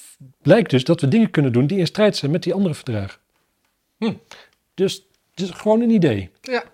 blijkt 0.43 0.71
dus 0.71 0.85
dat 0.85 1.01
we 1.01 1.09
dingen 1.09 1.31
kunnen 1.31 1.53
doen... 1.53 1.67
die 1.67 1.79
in 1.79 1.87
strijd 1.87 2.17
zijn 2.17 2.31
met 2.31 2.43
die 2.43 2.55
andere 2.55 2.75
verdragen. 2.75 3.21
Hm. 3.97 4.13
Dus 4.75 5.07
het 5.31 5.45
is 5.45 5.51
gewoon 5.51 5.81
een 5.81 5.91
idee. 5.91 6.31
Ja. 6.41 6.65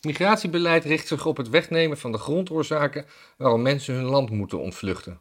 Migratiebeleid 0.00 0.84
richt 0.84 1.06
zich 1.06 1.26
op 1.26 1.36
het 1.36 1.48
wegnemen 1.48 1.98
van 1.98 2.12
de 2.12 2.18
grondoorzaken 2.18 3.04
waarom 3.36 3.62
mensen 3.62 3.94
hun 3.94 4.04
land 4.04 4.30
moeten 4.30 4.60
ontvluchten. 4.60 5.20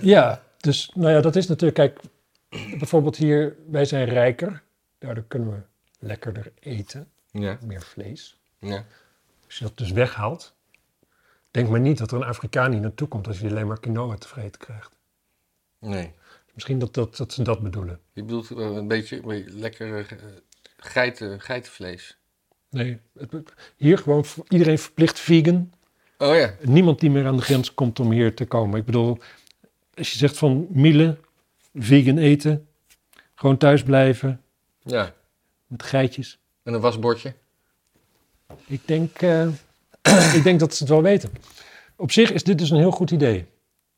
Ja, 0.00 0.42
dus 0.58 0.90
nou 0.94 1.10
ja, 1.12 1.20
dat 1.20 1.36
is 1.36 1.46
natuurlijk... 1.46 1.74
Kijk, 1.74 2.00
bijvoorbeeld 2.78 3.16
hier, 3.16 3.56
wij 3.70 3.84
zijn 3.84 4.04
rijker. 4.08 4.62
Daardoor 4.98 5.24
kunnen 5.28 5.50
we 5.50 5.73
lekkerder 6.04 6.52
eten. 6.60 7.08
Ja. 7.30 7.58
Meer 7.62 7.82
vlees. 7.82 8.38
ja. 8.58 8.84
Als 9.46 9.58
je 9.58 9.64
dat 9.64 9.78
dus 9.78 9.90
weghaalt, 9.90 10.54
denk 11.50 11.68
maar 11.68 11.80
niet 11.80 11.98
dat 11.98 12.10
er 12.10 12.16
een 12.16 12.24
Afrikaan 12.24 12.72
hier 12.72 12.80
naartoe 12.80 13.08
komt 13.08 13.26
als 13.26 13.40
je 13.40 13.48
alleen 13.48 13.66
maar 13.66 13.80
quinoa 13.80 14.16
te 14.16 14.28
vreten 14.28 14.60
krijgt. 14.60 14.96
Nee. 15.78 16.12
Misschien 16.54 16.78
dat, 16.78 16.94
dat, 16.94 17.16
dat 17.16 17.32
ze 17.32 17.42
dat 17.42 17.60
bedoelen. 17.60 18.00
Je 18.12 18.22
bedoelt 18.22 18.50
eh, 18.50 18.56
een 18.56 18.88
beetje, 18.88 19.44
lekker 19.46 19.98
eh, 19.98 20.16
geiten, 20.76 21.40
geitenvlees. 21.40 22.16
Nee, 22.68 22.98
het, 23.18 23.34
hier 23.76 23.98
gewoon 23.98 24.24
iedereen 24.48 24.78
verplicht 24.78 25.18
vegan. 25.18 25.72
Oh 26.18 26.34
ja. 26.34 26.54
Niemand 26.60 27.00
die 27.00 27.10
meer 27.10 27.26
aan 27.26 27.36
de 27.36 27.42
grens 27.42 27.74
komt 27.74 28.00
om 28.00 28.10
hier 28.10 28.34
te 28.34 28.46
komen. 28.46 28.78
Ik 28.78 28.84
bedoel, 28.84 29.18
als 29.94 30.12
je 30.12 30.18
zegt 30.18 30.36
van 30.36 30.66
Miele, 30.70 31.16
vegan 31.74 32.18
eten, 32.18 32.68
gewoon 33.34 33.56
thuis 33.56 33.82
blijven 33.82 34.42
Ja. 34.82 35.14
Met 35.76 35.82
geitjes. 35.82 36.38
En 36.62 36.74
een 36.74 36.80
wasbordje. 36.80 37.34
Ik 38.66 38.80
denk, 38.86 39.22
eh, 39.22 39.46
ik 40.38 40.42
denk 40.42 40.60
dat 40.60 40.74
ze 40.74 40.82
het 40.82 40.92
wel 40.92 41.02
weten. 41.02 41.30
Op 41.96 42.10
zich 42.12 42.32
is 42.32 42.44
dit 42.44 42.58
dus 42.58 42.70
een 42.70 42.78
heel 42.78 42.90
goed 42.90 43.10
idee. 43.10 43.46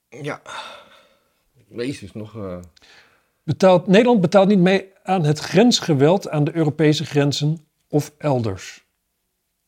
Ja. 0.08 0.40
Jezus, 1.68 2.12
nog... 2.12 2.36
eh, 2.36 2.58
Betaalt, 3.42 3.86
Nederland 3.86 4.20
betaalt 4.20 4.48
niet 4.48 4.58
mee 4.58 4.88
aan 5.02 5.24
het 5.24 5.38
grensgeweld 5.38 6.28
aan 6.28 6.44
de 6.44 6.54
Europese 6.56 7.04
grenzen 7.04 7.66
of 7.88 8.12
elders. 8.18 8.84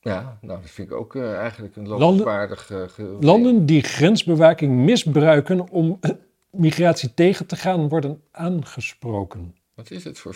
Ja, 0.00 0.38
nou, 0.40 0.60
dat 0.60 0.70
vind 0.70 0.90
ik 0.90 0.94
ook 0.96 1.14
eh, 1.14 1.38
eigenlijk 1.38 1.76
een 1.76 1.88
Landen- 1.88 2.24
Landen 3.20 3.66
die 3.66 3.82
grensbewaking 3.82 4.72
misbruiken 4.84 5.68
om 5.70 6.00
migratie 6.50 7.14
tegen 7.14 7.46
te 7.46 7.56
gaan, 7.56 7.88
worden 7.88 8.22
aangesproken. 8.30 9.56
Wat 9.74 9.90
is 9.90 10.04
het 10.04 10.18
voor 10.18 10.34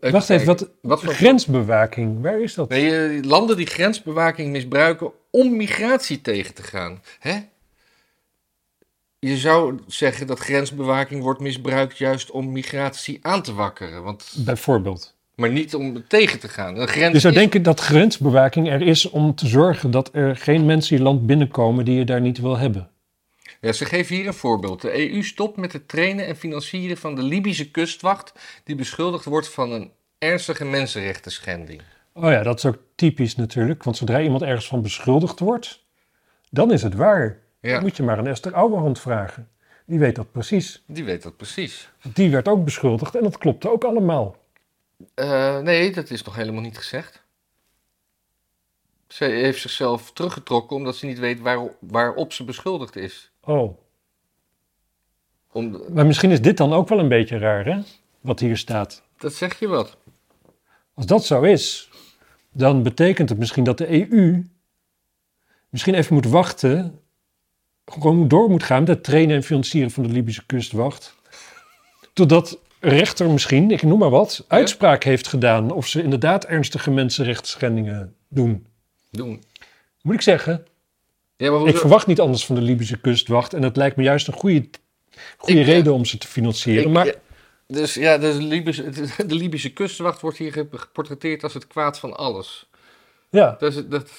Wacht 0.00 0.30
even, 0.30 0.46
wat, 0.46 0.68
Wat 0.82 1.02
voor... 1.02 1.12
grensbewaking, 1.14 2.22
waar 2.22 2.40
is 2.40 2.54
dat? 2.54 2.68
Nee, 2.68 2.96
eh, 3.06 3.24
landen 3.24 3.56
die 3.56 3.66
grensbewaking 3.66 4.50
misbruiken 4.52 5.10
om 5.30 5.56
migratie 5.56 6.20
tegen 6.20 6.54
te 6.54 6.62
gaan. 6.62 7.02
Hè? 7.18 7.38
Je 9.18 9.36
zou 9.36 9.78
zeggen 9.86 10.26
dat 10.26 10.38
grensbewaking 10.38 11.22
wordt 11.22 11.40
misbruikt 11.40 11.98
juist 11.98 12.30
om 12.30 12.52
migratie 12.52 13.18
aan 13.22 13.42
te 13.42 13.54
wakkeren. 13.54 14.02
Want, 14.02 14.34
Bijvoorbeeld. 14.44 15.14
maar 15.34 15.50
niet 15.50 15.74
om 15.74 15.94
het 15.94 16.08
tegen 16.08 16.38
te 16.40 16.48
gaan. 16.48 16.76
Een 16.78 16.88
grens 16.88 17.12
Je 17.12 17.20
zou 17.20 17.32
is- 17.34 17.38
denken 17.40 17.62
dat 17.62 17.80
grensbewaking 17.80 18.68
er 18.70 18.82
is 18.82 19.10
om 19.10 19.34
te 19.34 19.46
zorgen 19.46 19.90
dat 19.90 20.10
er 20.12 20.36
geen 20.36 20.64
mensen 20.66 20.96
je 20.96 21.02
land 21.02 21.26
binnenkomen 21.26 21.84
die 21.84 21.94
je 21.98 22.04
daar 22.04 22.20
niet 22.20 22.38
wil 22.40 22.56
hebben. 22.58 22.88
Ja, 23.64 23.72
ze 23.72 23.84
geven 23.84 24.16
hier 24.16 24.26
een 24.26 24.34
voorbeeld. 24.34 24.80
De 24.80 25.10
EU 25.12 25.22
stopt 25.22 25.56
met 25.56 25.72
het 25.72 25.88
trainen 25.88 26.26
en 26.26 26.36
financieren 26.36 26.96
van 26.96 27.14
de 27.14 27.22
Libische 27.22 27.70
kustwacht... 27.70 28.32
die 28.64 28.74
beschuldigd 28.74 29.24
wordt 29.24 29.48
van 29.48 29.72
een 29.72 29.92
ernstige 30.18 30.64
mensenrechten 30.64 31.32
schending. 31.32 31.82
Oh 32.12 32.30
ja, 32.30 32.42
dat 32.42 32.58
is 32.58 32.64
ook 32.64 32.78
typisch 32.94 33.36
natuurlijk, 33.36 33.82
want 33.82 33.96
zodra 33.96 34.20
iemand 34.20 34.42
ergens 34.42 34.66
van 34.66 34.82
beschuldigd 34.82 35.38
wordt, 35.38 35.84
dan 36.50 36.72
is 36.72 36.82
het 36.82 36.94
waar. 36.94 37.38
Ja, 37.60 37.72
Dan 37.72 37.82
moet 37.82 37.96
je 37.96 38.02
maar 38.02 38.18
aan 38.18 38.26
Esther 38.26 38.54
Ouwehand 38.54 39.00
vragen. 39.00 39.48
Die 39.86 39.98
weet 39.98 40.16
dat 40.16 40.32
precies. 40.32 40.82
die 40.86 41.04
weet 41.04 41.22
dat 41.22 41.36
precies. 41.36 41.88
Die 42.12 42.30
werd 42.30 42.48
ook 42.48 42.64
beschuldigd 42.64 43.14
en 43.14 43.22
dat 43.22 43.38
klopte 43.38 43.70
ook 43.70 43.84
allemaal. 43.84 44.36
Eh, 45.14 45.58
nee, 45.58 45.92
dat 45.92 46.10
is 46.10 46.22
nog 46.22 46.36
helemaal 46.36 46.62
niet 46.62 46.78
gezegd. 46.78 47.22
Ze 49.08 49.24
heeft 49.24 49.60
zichzelf 49.60 50.12
teruggetrokken 50.12 50.76
omdat 50.76 50.96
ze 50.96 51.06
niet 51.06 51.18
weet 51.18 51.40
waar, 51.40 51.68
waarop 51.80 52.32
ze 52.32 52.44
beschuldigd 52.44 52.96
is. 52.96 53.32
Oh, 53.44 53.78
Om 55.52 55.80
maar 55.92 56.06
misschien 56.06 56.30
is 56.30 56.40
dit 56.40 56.56
dan 56.56 56.72
ook 56.72 56.88
wel 56.88 56.98
een 56.98 57.08
beetje 57.08 57.38
raar, 57.38 57.64
hè? 57.64 57.80
Wat 58.20 58.40
hier 58.40 58.56
staat. 58.56 59.02
dat 59.18 59.32
zeg 59.32 59.58
je 59.58 59.68
wat. 59.68 59.96
Als 60.94 61.06
dat 61.06 61.24
zo 61.24 61.42
is, 61.42 61.90
dan 62.52 62.82
betekent 62.82 63.28
het 63.28 63.38
misschien 63.38 63.64
dat 63.64 63.78
de 63.78 64.10
EU 64.10 64.44
misschien 65.68 65.94
even 65.94 66.14
moet 66.14 66.26
wachten, 66.26 67.00
gewoon 67.84 68.28
door 68.28 68.50
moet 68.50 68.62
gaan 68.62 68.78
met 68.78 68.88
het 68.88 69.04
trainen 69.04 69.36
en 69.36 69.42
financieren 69.42 69.90
van 69.90 70.02
de 70.02 70.08
Libische 70.08 70.46
kustwacht, 70.46 71.14
totdat 72.12 72.58
rechter 72.80 73.30
misschien, 73.30 73.70
ik 73.70 73.82
noem 73.82 73.98
maar 73.98 74.10
wat, 74.10 74.44
uitspraak 74.48 75.04
heeft 75.04 75.28
gedaan 75.28 75.70
of 75.70 75.86
ze 75.86 76.02
inderdaad 76.02 76.44
ernstige 76.44 76.90
mensenrechtsschendingen 76.90 78.14
doen. 78.28 78.66
Doen. 79.10 79.42
Moet 80.02 80.14
ik 80.14 80.20
zeggen, 80.20 80.66
Ja, 81.36 81.50
maar 81.50 81.66
ik 81.68 81.76
verwacht 81.76 82.06
niet 82.06 82.20
anders 82.20 82.46
van 82.46 82.54
de 82.54 82.60
Libische 82.60 83.00
kustwacht 83.00 83.54
en 83.54 83.62
het 83.62 83.76
lijkt 83.76 83.96
me 83.96 84.02
juist 84.02 84.26
een 84.26 84.34
goede, 84.34 84.68
goede 85.36 85.60
Ik, 85.60 85.66
ja. 85.66 85.72
reden 85.72 85.92
om 85.92 86.04
ze 86.04 86.18
te 86.18 86.26
financieren. 86.26 86.84
ik- 86.84 86.90
maar 86.90 87.06
ja, 87.06 87.12
dus 87.66 87.94
ja, 87.94 88.18
de 88.18 88.32
Libische, 88.34 88.90
de 89.26 89.34
Libische 89.34 89.72
kustwacht 89.72 90.20
wordt 90.20 90.38
hier 90.38 90.52
ge- 90.52 90.68
geportretteerd 90.70 91.42
als 91.42 91.54
het 91.54 91.66
kwaad 91.66 91.98
van 91.98 92.16
alles. 92.16 92.68
ja, 93.30 93.56
Dat 93.58 93.74
is, 93.74 93.86
dat, 93.88 94.10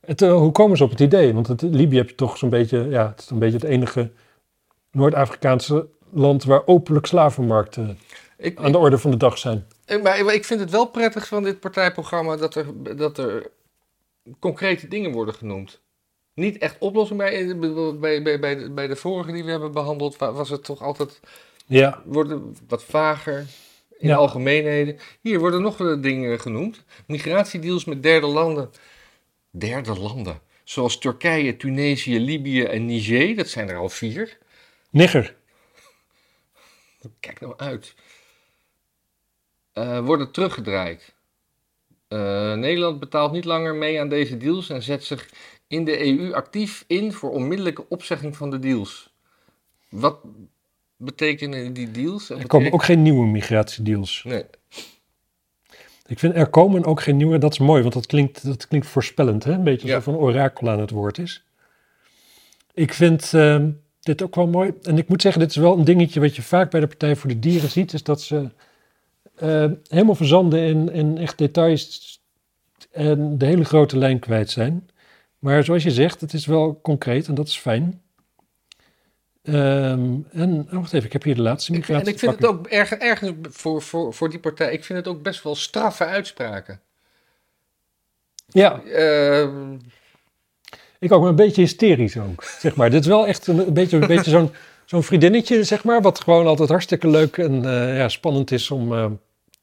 Het, 0.00 0.22
eh, 0.22 0.32
hoe 0.32 0.52
komen 0.52 0.76
ze 0.76 0.84
op 0.84 0.90
het 0.90 1.00
idee? 1.00 1.34
Want 1.34 1.46
het, 1.46 1.62
Libië 1.62 1.96
heb 1.96 2.08
je 2.08 2.14
toch 2.14 2.36
zo'n 2.38 2.50
beetje, 2.50 2.86
ja, 2.88 3.08
het 3.08 3.20
is 3.20 3.30
een 3.30 3.38
beetje 3.38 3.56
het 3.58 3.66
enige 3.66 4.10
Noord-Afrikaanse 4.90 5.86
land 6.12 6.44
waar 6.44 6.66
openlijk 6.66 7.06
slavenmarkten 7.06 7.98
ik, 8.38 8.58
aan 8.58 8.72
de 8.72 8.78
orde 8.78 8.98
van 8.98 9.10
de 9.10 9.16
dag 9.16 9.38
zijn. 9.38 9.66
ik- 9.86 10.02
maar 10.02 10.34
ik 10.34 10.44
vind 10.44 10.60
het 10.60 10.70
wel 10.70 10.86
prettig 10.86 11.26
van 11.26 11.42
dit 11.42 11.60
partijprogramma 11.60 12.36
dat 12.36 12.54
er, 12.54 12.96
dat 12.96 13.18
er 13.18 13.50
concrete 14.38 14.88
dingen 14.88 15.12
worden 15.12 15.34
genoemd. 15.34 15.80
Niet 16.36 16.58
echt 16.58 16.76
oplossingen. 16.78 17.60
Bij, 17.60 17.98
bij, 18.00 18.22
bij, 18.22 18.40
bij, 18.40 18.54
de, 18.54 18.70
bij 18.70 18.86
de 18.86 18.96
vorige 18.96 19.32
die 19.32 19.44
we 19.44 19.50
hebben 19.50 19.72
behandeld 19.72 20.16
wa- 20.16 20.32
was 20.32 20.48
het 20.50 20.64
toch 20.64 20.82
altijd 20.82 21.20
Ja, 21.66 22.02
worden 22.04 22.56
wat 22.68 22.84
vager 22.84 23.38
in 23.98 24.08
Ja. 24.08 24.16
algemeenheden. 24.16 24.98
Hier 25.20 25.38
worden 25.38 25.62
nog 25.62 25.76
dingen 26.00 26.40
genoemd. 26.40 26.84
Migratiedeals 27.06 27.84
met 27.84 28.02
derde 28.02 28.26
landen. 28.26 28.70
Derde 29.50 29.98
landen. 29.98 30.40
Zoals 30.64 30.98
Turkije, 30.98 31.56
Tunesië, 31.56 32.20
Libië 32.20 32.62
en 32.62 32.86
Niger. 32.86 33.36
Dat 33.36 33.48
zijn 33.48 33.68
er 33.68 33.76
al 33.76 33.88
vier. 33.88 34.38
nigger. 34.90 35.36
Kijk 37.20 37.40
nou 37.40 37.54
uit. 37.56 37.94
Eh, 39.72 40.04
worden 40.04 40.30
teruggedraaid. 40.32 41.14
Eh, 42.08 42.52
Nederland 42.54 43.00
betaalt 43.00 43.32
niet 43.32 43.44
langer 43.44 43.74
mee 43.74 44.00
aan 44.00 44.08
deze 44.08 44.36
deals 44.36 44.70
en 44.70 44.82
zet 44.82 45.04
zich 45.04 45.28
in 45.68 45.84
de 45.84 46.06
EU 46.06 46.32
actief 46.32 46.84
in 46.86 47.12
voor 47.12 47.30
onmiddellijke 47.30 47.88
opzegging 47.88 48.36
van 48.36 48.50
de 48.50 48.58
deals. 48.58 49.14
Wat 49.88 50.18
betekenen 50.96 51.72
die 51.72 51.90
deals? 51.90 52.30
Er 52.30 52.46
komen 52.46 52.72
ook 52.72 52.84
geen 52.84 53.02
nieuwe 53.02 53.26
migratiedeals. 53.26 54.22
Nee. 54.24 54.44
Ik 56.06 56.18
vind 56.18 56.34
er 56.34 56.46
komen 56.46 56.84
ook 56.84 57.02
geen 57.02 57.16
nieuwe, 57.16 57.38
dat 57.38 57.52
is 57.52 57.58
mooi, 57.58 57.82
want 57.82 57.94
dat 57.94 58.06
klinkt, 58.06 58.44
dat 58.44 58.68
klinkt 58.68 58.86
voorspellend, 58.86 59.44
hè? 59.44 59.52
Een 59.52 59.64
beetje 59.64 59.86
Ja. 59.88 59.94
alsof 59.94 60.14
een 60.14 60.20
orakel 60.20 60.68
aan 60.70 60.80
het 60.80 60.90
woord 60.90 61.18
is. 61.18 61.44
Ik 62.74 62.92
vind 62.92 63.34
ehm, 63.34 63.70
dit 64.00 64.22
ook 64.22 64.34
wel 64.34 64.46
mooi. 64.46 64.72
En 64.82 64.98
ik 64.98 65.08
moet 65.08 65.22
zeggen, 65.22 65.40
dit 65.40 65.50
is 65.50 65.56
wel 65.56 65.78
een 65.78 65.84
dingetje 65.84 66.20
wat 66.20 66.36
je 66.36 66.42
vaak 66.42 66.70
bij 66.70 66.80
de 66.80 66.86
Partij 66.86 67.16
voor 67.16 67.28
de 67.30 67.38
Dieren 67.38 67.70
ziet, 67.70 67.92
is 67.92 68.02
dat 68.02 68.20
ze 68.20 68.50
eh, 69.34 69.70
helemaal 69.88 70.14
verzanden 70.14 70.60
in, 70.60 70.92
in 70.92 71.18
echt 71.18 71.38
details 71.38 72.20
en 72.90 73.38
de 73.38 73.46
hele 73.46 73.64
grote 73.64 73.98
lijn 73.98 74.18
kwijt 74.18 74.50
zijn. 74.50 74.88
Maar 75.46 75.64
zoals 75.64 75.82
je 75.82 75.90
zegt, 75.90 76.20
het 76.20 76.32
is 76.32 76.46
wel 76.46 76.78
concreet 76.82 77.28
en 77.28 77.34
dat 77.34 77.48
is 77.48 77.56
fijn. 77.58 78.02
Ehm, 79.42 80.14
en 80.32 80.66
oh, 80.66 80.72
wacht 80.72 80.92
even, 80.92 81.06
ik 81.06 81.12
heb 81.12 81.22
hier 81.22 81.34
de 81.34 81.42
laatste 81.42 81.72
Ik- 81.72 81.78
migratie. 81.78 82.06
en 82.06 82.12
ik 82.12 82.18
vind 82.18 82.32
het 82.34 82.46
ook 82.46 82.66
erg, 82.66 82.90
ergens 82.92 83.32
voor, 83.42 83.82
voor, 83.82 84.14
voor 84.14 84.30
die 84.30 84.38
partij, 84.38 84.72
ik 84.72 84.84
vind 84.84 84.98
het 84.98 85.08
ook 85.08 85.22
best 85.22 85.42
wel 85.42 85.54
straffe 85.54 86.04
uitspraken. 86.04 86.80
Ja, 88.48 88.80
Ehm, 88.82 89.74
Ik 90.98 91.12
ook, 91.12 91.20
maar 91.20 91.28
een 91.30 91.36
beetje 91.36 91.62
hysterisch 91.62 92.16
ook, 92.18 92.44
zeg 92.44 92.76
maar. 92.76 92.90
Dit 92.90 93.00
is 93.00 93.06
wel 93.06 93.26
echt 93.26 93.46
een, 93.46 93.58
een 93.66 93.74
beetje, 93.74 93.96
een 93.96 94.06
beetje 94.06 94.30
zo'n, 94.30 94.50
zo'n 94.84 95.02
vriendinnetje, 95.02 95.64
zeg 95.64 95.84
maar, 95.84 96.02
wat 96.02 96.20
gewoon 96.20 96.46
altijd 96.46 96.68
hartstikke 96.68 97.08
leuk 97.08 97.36
en 97.36 97.64
eh, 97.64 97.96
ja, 97.96 98.08
spannend 98.08 98.50
is 98.50 98.70
om 98.70 98.94
eh, 98.94 99.06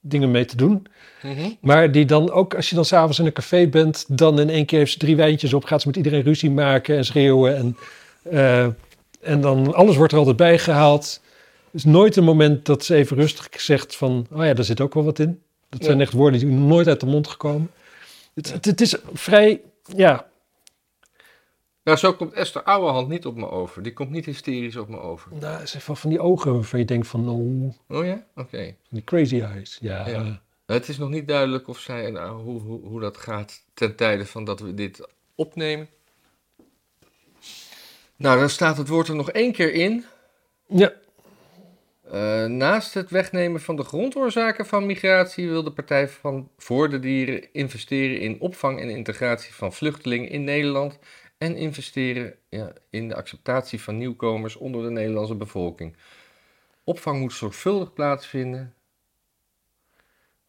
dingen 0.05 0.31
mee 0.31 0.45
te 0.45 0.57
doen. 0.57 0.87
mhm. 1.21 1.49
Maar 1.61 1.91
die 1.91 2.05
dan 2.05 2.31
ook, 2.31 2.55
als 2.55 2.69
je 2.69 2.75
dan 2.75 2.85
s'avonds 2.85 3.19
in 3.19 3.25
een 3.25 3.33
café 3.33 3.67
bent, 3.67 4.05
dan 4.07 4.39
in 4.39 4.49
één 4.49 4.65
keer 4.65 4.79
heeft 4.79 4.91
ze 4.91 4.97
drie 4.97 5.15
wijntjes 5.15 5.53
op, 5.53 5.63
gaat 5.63 5.81
ze 5.81 5.87
met 5.87 5.97
iedereen 5.97 6.21
ruzie 6.23 6.51
maken 6.51 6.97
en 6.97 7.05
schreeuwen. 7.05 7.55
En, 7.55 7.77
eh, 8.23 8.67
en 9.21 9.41
dan 9.41 9.73
alles 9.73 9.95
wordt 9.95 10.11
er 10.11 10.17
altijd 10.17 10.37
bijgehaald. 10.37 11.21
is 11.71 11.83
nooit 11.83 12.15
een 12.15 12.23
moment 12.23 12.65
dat 12.65 12.85
ze 12.85 12.95
even 12.95 13.17
rustig 13.17 13.47
zegt 13.57 13.95
van... 13.95 14.27
oh 14.31 14.45
ja, 14.45 14.53
daar 14.53 14.65
zit 14.65 14.81
ook 14.81 14.93
wel 14.93 15.03
wat 15.03 15.19
in. 15.19 15.39
Dat 15.69 15.83
zijn 15.83 15.97
Ja. 15.97 16.03
echt 16.03 16.13
woorden 16.13 16.39
die 16.39 16.49
nooit 16.49 16.87
uit 16.87 16.99
de 16.99 17.05
mond 17.05 17.27
gekomen. 17.27 17.71
Het, 18.33 18.53
het, 18.53 18.65
het 18.65 18.81
is 18.81 18.95
vrij, 19.13 19.61
ja, 19.95 20.25
Nou, 21.83 21.97
zo 21.97 22.13
komt 22.13 22.33
Esther 22.33 22.63
Ouwehand 22.63 23.07
niet 23.07 23.25
op 23.25 23.35
me 23.35 23.49
over. 23.49 23.83
Die 23.83 23.93
komt 23.93 24.09
niet 24.09 24.25
hysterisch 24.25 24.75
op 24.75 24.89
me 24.89 24.99
over. 24.99 25.31
nou, 25.39 25.65
ze 25.65 25.77
heeft 25.77 25.99
van 25.99 26.09
die 26.09 26.19
ogen 26.19 26.53
waarvan 26.53 26.79
je 26.79 26.85
denkt 26.85 27.07
van... 27.07 27.29
oh, 27.29 27.97
Oh 27.97 28.05
ja? 28.05 28.25
Oké. 28.35 28.75
die 28.89 29.03
crazy 29.03 29.41
eyes. 29.41 29.77
Ja, 29.81 30.07
Ja. 30.07 30.41
Het 30.65 30.89
is 30.89 30.97
nog 30.97 31.09
niet 31.09 31.27
duidelijk 31.27 31.67
of 31.67 31.79
zij, 31.79 32.11
nou, 32.11 32.41
hoe, 32.41 32.61
hoe, 32.61 32.81
hoe 32.81 32.99
dat 32.99 33.17
gaat 33.17 33.63
ten 33.73 33.95
tijde 33.95 34.25
van 34.25 34.43
dat 34.43 34.59
we 34.59 34.73
dit 34.73 35.07
opnemen. 35.35 35.89
Nou, 38.15 38.39
dan 38.39 38.49
staat 38.49 38.77
het 38.77 38.87
woord 38.87 39.07
er 39.07 39.15
nog 39.15 39.31
één 39.31 39.51
keer 39.51 39.73
in. 39.73 40.05
ja. 40.67 40.93
Eh, 42.03 42.45
naast 42.45 42.93
het 42.93 43.09
wegnemen 43.09 43.61
van 43.61 43.75
de 43.75 43.83
grondoorzaken 43.83 44.65
van 44.65 44.85
migratie 44.85 45.49
wil 45.49 45.63
de 45.63 45.71
Partij 45.71 46.07
van 46.07 46.49
voor 46.57 46.89
de 46.89 46.99
Dieren 46.99 47.53
investeren 47.53 48.19
in 48.19 48.39
opvang 48.39 48.79
en 48.79 48.89
integratie 48.89 49.53
van 49.53 49.73
vluchtelingen 49.73 50.29
in 50.29 50.43
Nederland 50.43 50.99
en 51.43 51.55
investeren 51.55 52.33
ja, 52.49 52.71
in 52.89 53.07
de 53.07 53.15
acceptatie 53.15 53.81
van 53.81 53.97
nieuwkomers 53.97 54.55
onder 54.55 54.83
de 54.83 54.89
Nederlandse 54.89 55.35
bevolking. 55.35 55.95
Opvang 56.83 57.19
moet 57.19 57.33
zorgvuldig 57.33 57.93
plaatsvinden. 57.93 58.73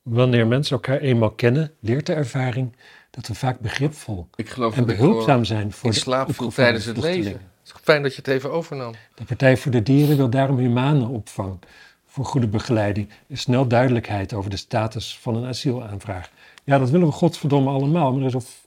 Wanneer 0.02 0.46
mensen 0.46 0.76
elkaar 0.76 0.98
eenmaal 0.98 1.30
kennen, 1.30 1.74
leert 1.80 2.06
de 2.06 2.12
ervaring 2.12 2.76
dat 3.10 3.26
we 3.26 3.34
vaak 3.34 3.60
begripvol 3.60 4.28
Ik 4.34 4.48
geloof 4.48 4.76
en 4.76 4.86
behulpzaam 4.86 5.44
zijn 5.44 5.72
voor 5.72 5.90
de 5.90 5.96
slaap 5.96 6.30
tijdens 6.54 6.84
het 6.84 6.96
lezen. 6.96 7.32
Het 7.32 7.40
is 7.64 7.72
fijn 7.82 8.02
dat 8.02 8.12
je 8.12 8.18
het 8.18 8.28
even 8.28 8.52
overnam. 8.52 8.92
De 9.14 9.24
Partij 9.24 9.56
voor 9.56 9.72
de 9.72 9.82
Dieren 9.82 10.16
wil 10.16 10.30
daarom 10.30 10.58
humane 10.58 11.06
opvang 11.06 11.58
voor 12.06 12.24
goede 12.24 12.48
begeleiding 12.48 13.08
en 13.28 13.36
snel 13.36 13.68
duidelijkheid 13.68 14.34
over 14.34 14.50
de 14.50 14.56
status 14.56 15.18
van 15.18 15.36
een 15.36 15.46
asielaanvraag. 15.46 16.30
Ja, 16.64 16.78
dat 16.78 16.90
willen 16.90 17.06
we 17.06 17.12
godverdomme 17.12 17.70
allemaal, 17.70 18.12
maar 18.12 18.20
er 18.20 18.26
is 18.26 18.63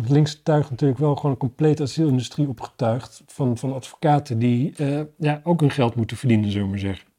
linkse 0.00 0.42
tuig 0.42 0.70
natuurlijk 0.70 1.00
wel 1.00 1.14
gewoon 1.14 1.30
een 1.30 1.36
complete 1.36 1.82
asielindustrie 1.82 2.48
opgetuigd 2.48 3.22
van, 3.26 3.58
van 3.58 3.72
advocaten 3.74 4.38
die 4.38 4.76
eh, 4.76 5.00
ja, 5.18 5.40
ook 5.44 5.60
hun 5.60 5.70
geld 5.70 5.94
moeten 5.94 6.16
verdienen, 6.16 6.50
zullen 6.50 6.64
we 6.66 6.70
maar 6.70 6.78
zeggen. 6.78 7.10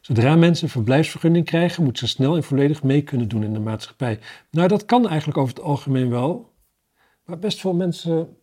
Zodra 0.00 0.36
mensen 0.36 0.64
een 0.64 0.70
verblijfsvergunning 0.70 1.44
krijgen, 1.44 1.84
moeten 1.84 2.08
ze 2.08 2.14
snel 2.14 2.36
en 2.36 2.42
volledig 2.42 2.82
mee 2.82 3.02
kunnen 3.02 3.28
doen 3.28 3.42
in 3.42 3.52
de 3.52 3.60
maatschappij. 3.60 4.18
Nou, 4.50 4.68
dat 4.68 4.84
kan 4.84 5.08
eigenlijk 5.08 5.38
over 5.38 5.54
het 5.54 5.64
algemeen 5.64 6.10
wel. 6.10 6.52
Maar 7.24 7.38
best 7.38 7.60
veel 7.60 7.74
mensen 7.74 8.36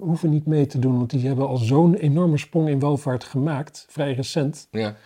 hoeven 0.00 0.30
niet 0.30 0.46
mee 0.46 0.66
te 0.66 0.78
doen, 0.78 0.96
want 0.96 1.10
die 1.10 1.26
hebben 1.26 1.48
al 1.48 1.56
zo'n 1.56 1.94
enorme 1.94 2.38
sprong 2.38 2.68
in 2.68 2.78
welvaart 2.80 3.24
gemaakt, 3.24 3.86
vrij 3.88 4.12
recent, 4.12 4.68
Ja. 4.70 4.96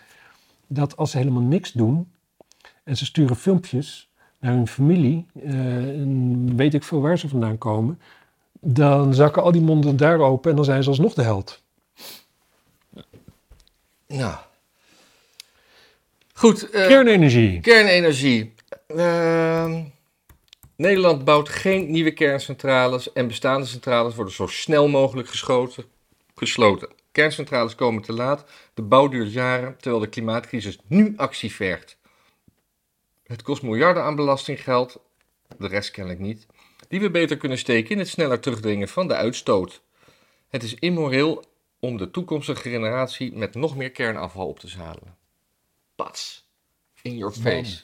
dat 0.67 0.97
als 0.97 1.11
ze 1.11 1.17
helemaal 1.17 1.41
niks 1.41 1.71
doen 1.71 2.11
en 2.83 2.97
ze 2.97 3.05
sturen 3.05 3.35
filmpjes 3.35 4.06
naar 4.39 4.53
hun 4.53 4.67
familie, 4.67 5.25
en 5.43 6.55
weet 6.55 6.73
ik 6.73 6.83
veel 6.83 7.01
waar 7.01 7.19
ze 7.19 7.29
vandaan 7.29 7.57
komen, 7.57 7.99
dan 8.59 9.13
zakken 9.13 9.43
al 9.43 9.51
die 9.51 9.61
monden 9.61 9.97
daar 9.97 10.19
open 10.19 10.49
en 10.49 10.55
dan 10.55 10.65
zijn 10.65 10.83
ze 10.83 10.89
alsnog 10.89 11.13
de 11.13 11.21
held. 11.21 11.61
Nou. 14.07 14.35
Goed. 16.33 16.69
eh, 16.69 16.87
Kernenergie. 16.87 17.59
Kernenergie. 17.59 18.53
Ehm, 18.87 19.81
Nederland 20.75 21.23
bouwt 21.23 21.49
geen 21.49 21.91
nieuwe 21.91 22.11
kerncentrales 22.11 23.13
en 23.13 23.27
bestaande 23.27 23.65
centrales 23.65 24.15
worden 24.15 24.33
zo 24.33 24.47
snel 24.47 24.87
mogelijk 24.87 25.27
geschoten, 25.29 25.83
gesloten. 26.35 26.89
Kerncentrales 27.11 27.75
komen 27.75 28.01
te 28.01 28.13
laat, 28.13 28.45
de 28.73 28.81
bouw 28.81 29.07
duurt 29.07 29.33
jaren, 29.33 29.75
terwijl 29.79 30.01
de 30.01 30.09
klimaatcrisis 30.09 30.79
nu 30.87 31.13
actie 31.15 31.51
vergt. 31.53 31.96
Het 33.27 33.41
kost 33.41 33.61
miljarden 33.61 34.03
aan 34.03 34.15
belastinggeld, 34.15 34.99
de 35.57 35.67
rest 35.67 35.91
kennelijk 35.91 36.21
niet, 36.21 36.45
die 36.87 36.99
we 36.99 37.11
beter 37.11 37.37
kunnen 37.37 37.57
steken 37.57 37.89
in 37.91 37.99
het 37.99 38.07
sneller 38.07 38.39
terugdringen 38.39 38.87
van 38.87 39.07
de 39.07 39.15
uitstoot. 39.15 39.81
Het 40.47 40.63
is 40.63 40.73
immoreel 40.73 41.43
om 41.79 41.97
de 41.97 42.11
toekomstige 42.11 42.69
generatie 42.69 43.33
met 43.35 43.55
nog 43.55 43.75
meer 43.75 43.91
kernafval 43.91 44.47
op 44.47 44.59
te 44.59 44.67
zadelen. 44.67 45.15
Pats. 45.95 46.49
In 47.01 47.17
your 47.17 47.33
face. 47.33 47.83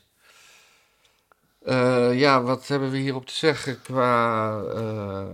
Eh, 1.62 2.20
ja, 2.20 2.42
wat 2.42 2.68
hebben 2.68 2.92
we 2.92 2.98
hierop 2.98 3.26
te 3.26 3.34
zeggen 3.34 3.82
qua. 3.82 4.58
eh, 4.64 5.28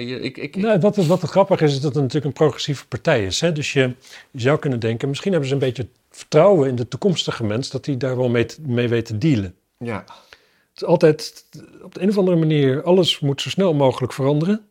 ik? 0.00 0.36
ik, 0.36 0.56
Nou, 0.56 0.78
wat, 0.78 0.96
wat 0.96 1.20
grappig 1.20 1.60
is, 1.60 1.72
is 1.72 1.80
dat 1.80 1.94
het 1.94 2.02
natuurlijk 2.02 2.24
een 2.24 2.32
progressieve 2.32 2.86
partij 2.86 3.26
is. 3.26 3.40
Hè? 3.40 3.52
Dus 3.52 3.72
je, 3.72 3.94
je 4.30 4.40
zou 4.40 4.58
kunnen 4.58 4.80
denken, 4.80 5.08
misschien 5.08 5.30
hebben 5.30 5.48
ze 5.48 5.54
een 5.54 5.60
beetje 5.60 5.86
vertrouwen 6.10 6.68
in 6.68 6.76
de 6.76 6.88
toekomstige 6.88 7.44
mens, 7.44 7.70
dat 7.70 7.84
die 7.84 7.96
daar 7.96 8.16
wel 8.16 8.28
mee, 8.28 8.46
mee 8.66 8.88
weet 8.88 9.06
te 9.06 9.18
dealen. 9.18 9.54
ja, 9.78 10.04
Het 10.06 10.82
is 10.82 10.84
altijd 10.84 11.44
op 11.82 11.94
de 11.94 12.02
een 12.02 12.08
of 12.08 12.18
andere 12.18 12.36
manier, 12.36 12.82
alles 12.82 13.20
moet 13.20 13.42
zo 13.42 13.48
snel 13.50 13.74
mogelijk 13.74 14.12
veranderen. 14.12 14.66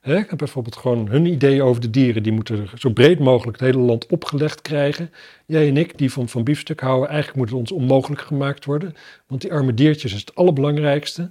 Hè? 0.00 0.16
Ik 0.16 0.30
heb 0.30 0.38
bijvoorbeeld 0.38 0.76
gewoon 0.76 1.08
hun 1.08 1.26
ideeën 1.26 1.62
over 1.62 1.80
de 1.80 1.90
dieren, 1.90 2.22
die 2.22 2.32
moeten 2.32 2.68
zo 2.78 2.90
breed 2.90 3.18
mogelijk 3.18 3.60
het 3.60 3.66
hele 3.72 3.84
land 3.84 4.06
opgelegd 4.06 4.62
krijgen. 4.62 5.10
Jij 5.46 5.68
en 5.68 5.76
ik, 5.76 5.98
die 5.98 6.12
van, 6.12 6.28
van 6.28 6.44
biefstuk 6.44 6.80
houden, 6.80 7.08
eigenlijk 7.08 7.38
moet 7.38 7.48
het 7.48 7.58
ons 7.58 7.72
onmogelijk 7.72 8.20
gemaakt 8.20 8.64
worden. 8.64 8.94
Want 9.26 9.40
die 9.40 9.52
arme 9.52 9.74
diertjes 9.74 10.12
is 10.12 10.20
het 10.20 10.34
allerbelangrijkste. 10.34 11.30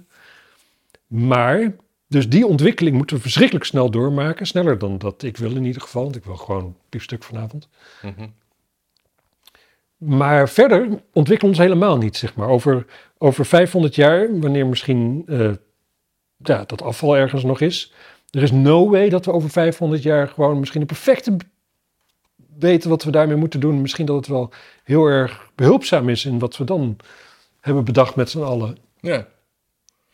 Maar, 1.06 1.74
dus 2.10 2.28
die 2.28 2.46
ontwikkeling 2.46 2.96
moeten 2.96 3.16
we 3.16 3.22
verschrikkelijk 3.22 3.64
snel 3.64 3.90
doormaken. 3.90 4.46
Sneller 4.46 4.78
dan 4.78 4.98
dat 4.98 5.22
ik 5.22 5.36
wil 5.36 5.56
in 5.56 5.64
ieder 5.64 5.82
geval, 5.82 6.02
want 6.02 6.16
ik 6.16 6.24
wil 6.24 6.36
gewoon 6.36 6.76
biefstuk 6.88 7.22
vanavond. 7.22 7.68
mhm. 8.02 8.28
Maar 9.96 10.48
verder 10.48 10.80
ontwikkelen 11.12 11.40
we 11.40 11.46
ons 11.46 11.58
helemaal 11.58 11.96
niet, 11.96 12.16
zeg 12.16 12.34
maar. 12.34 12.48
Over, 12.48 12.86
over 13.18 13.46
500 13.46 13.94
jaar, 13.94 14.40
wanneer 14.40 14.66
misschien 14.66 15.22
eh, 15.26 15.50
ja, 16.36 16.64
dat 16.64 16.82
afval 16.82 17.16
ergens 17.16 17.44
nog 17.44 17.60
is. 17.60 17.92
Er 18.30 18.42
is 18.42 18.50
no 18.50 18.90
way 18.90 19.08
dat 19.08 19.24
we 19.24 19.32
over 19.32 19.50
500 19.50 20.02
jaar 20.02 20.28
gewoon 20.28 20.58
misschien 20.58 20.80
een 20.80 20.86
perfecte 20.86 21.36
weten 22.58 22.90
wat 22.90 23.04
we 23.04 23.10
daarmee 23.10 23.36
moeten 23.36 23.60
doen. 23.60 23.80
Misschien 23.80 24.06
dat 24.06 24.16
het 24.16 24.26
wel 24.26 24.52
heel 24.84 25.04
erg 25.06 25.50
behulpzaam 25.54 26.08
is 26.08 26.24
in 26.24 26.38
wat 26.38 26.56
we 26.56 26.64
dan 26.64 26.96
hebben 27.60 27.84
bedacht 27.84 28.14
met 28.14 28.30
z'n 28.30 28.42
allen. 28.42 28.78
ja. 29.00 29.26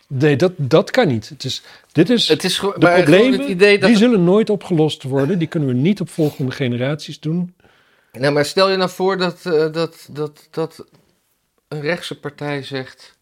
Nee, 0.08 0.36
dat, 0.36 0.52
dat 0.56 0.90
kan 0.90 1.08
niet. 1.08 1.28
Het 1.28 1.44
is, 1.44 1.62
dit 1.92 2.10
is, 2.10 2.28
Het 2.28 2.44
is 2.44 2.58
de 2.60 2.72
problemen, 2.78 3.38
het 3.40 3.48
idee 3.48 3.78
dat. 3.78 3.88
die 3.88 3.98
zullen 3.98 4.24
nooit 4.24 4.50
opgelost 4.50 5.02
worden. 5.02 5.38
Die 5.38 5.48
kunnen 5.48 5.68
we 5.68 5.74
niet 5.74 6.00
op 6.00 6.08
volgende 6.10 6.50
generaties 6.52 7.20
doen. 7.20 7.54
Nou, 8.12 8.32
maar 8.32 8.44
stel 8.44 8.70
je 8.70 8.76
nou 8.76 8.90
voor 8.90 9.16
dat, 9.16 9.46
eh, 9.46 9.72
dat, 9.72 10.08
dat, 10.10 10.48
dat 10.50 10.84
een 11.68 11.80
rechtse 11.80 12.20
partij 12.20 12.62
zegt. 12.62 13.18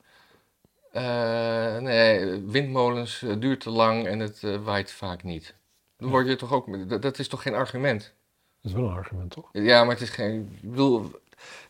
eh, 0.92 1.78
nee, 1.78 2.40
windmolens 2.46 3.22
eh, 3.22 3.30
duurt 3.38 3.60
te 3.60 3.70
lang 3.70 4.06
en 4.06 4.18
het 4.18 4.40
waait 4.64 4.92
vaak 4.92 5.22
niet. 5.22 5.54
Dan 5.98 6.10
word 6.10 6.26
je 6.28 6.36
toch 6.36 6.52
ook. 6.52 6.88
Dat, 6.88 7.02
dat 7.02 7.18
is 7.18 7.28
toch 7.28 7.42
geen 7.42 7.54
argument? 7.54 8.12
Dat 8.62 8.72
is 8.72 8.78
wel 8.78 8.88
een 8.88 8.96
argument, 8.96 9.30
toch? 9.30 9.48
Ja, 9.52 9.84
maar 9.84 9.92
het 9.94 10.02
is 10.02 10.10
geen. 10.10 10.58
Ik 10.62 10.70
bedoel, 10.70 11.10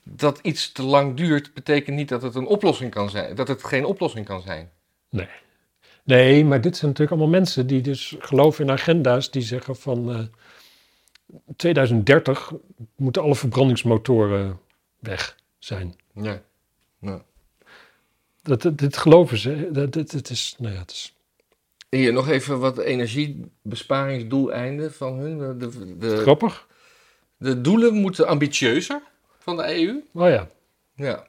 dat 0.02 0.38
iets 0.42 0.72
te 0.72 0.82
lang 0.82 1.16
duurt, 1.16 1.54
betekent 1.54 1.96
niet 1.96 2.08
dat 2.08 2.22
het 2.22 2.34
een 2.34 2.46
oplossing 2.46 2.90
kan 2.90 3.10
zijn. 3.10 3.34
Dat 3.34 3.48
het 3.48 3.64
geen 3.64 3.84
oplossing 3.84 4.26
kan 4.26 4.42
zijn. 4.42 4.70
Nee. 5.14 5.28
Nee, 6.04 6.44
maar 6.44 6.60
dit 6.60 6.76
zijn 6.76 6.90
natuurlijk 6.90 7.20
allemaal 7.20 7.40
mensen 7.40 7.66
die 7.66 7.80
dus 7.80 8.16
geloven 8.18 8.64
in 8.64 8.70
agenda's 8.70 9.30
die 9.30 9.42
zeggen 9.42 9.76
van 9.76 10.12
eh 10.12 10.20
2030 11.56 12.52
moeten 12.96 13.22
alle 13.22 13.34
verbrandingsmotoren 13.34 14.60
weg 14.98 15.36
zijn. 15.58 15.94
Ja. 16.14 16.42
Dat, 18.42 18.62
dat, 18.62 18.78
dit 18.78 18.96
geloven 18.96 19.38
ze. 19.38 19.68
Dat, 19.72 19.92
dit, 19.92 20.10
dit 20.10 20.30
is, 20.30 20.54
nou 20.58 20.74
ja, 20.74 20.80
het 20.80 20.90
is 20.90 21.16
Hier 21.88 22.12
nog 22.12 22.28
even 22.28 22.60
wat 22.60 22.78
energiebesparingsdoeleinden 22.78 24.92
van 24.92 25.18
hun. 25.18 25.38
De, 25.38 25.56
de, 25.56 25.96
de, 25.98 26.16
grappig. 26.16 26.68
de 27.36 27.60
doelen 27.60 27.94
moeten 27.94 28.26
ambitieuzer 28.26 29.02
van 29.38 29.56
de 29.56 29.82
EU. 29.82 30.02
Oh 30.12 30.28
ja, 30.28 30.48
Ja. 30.94 31.26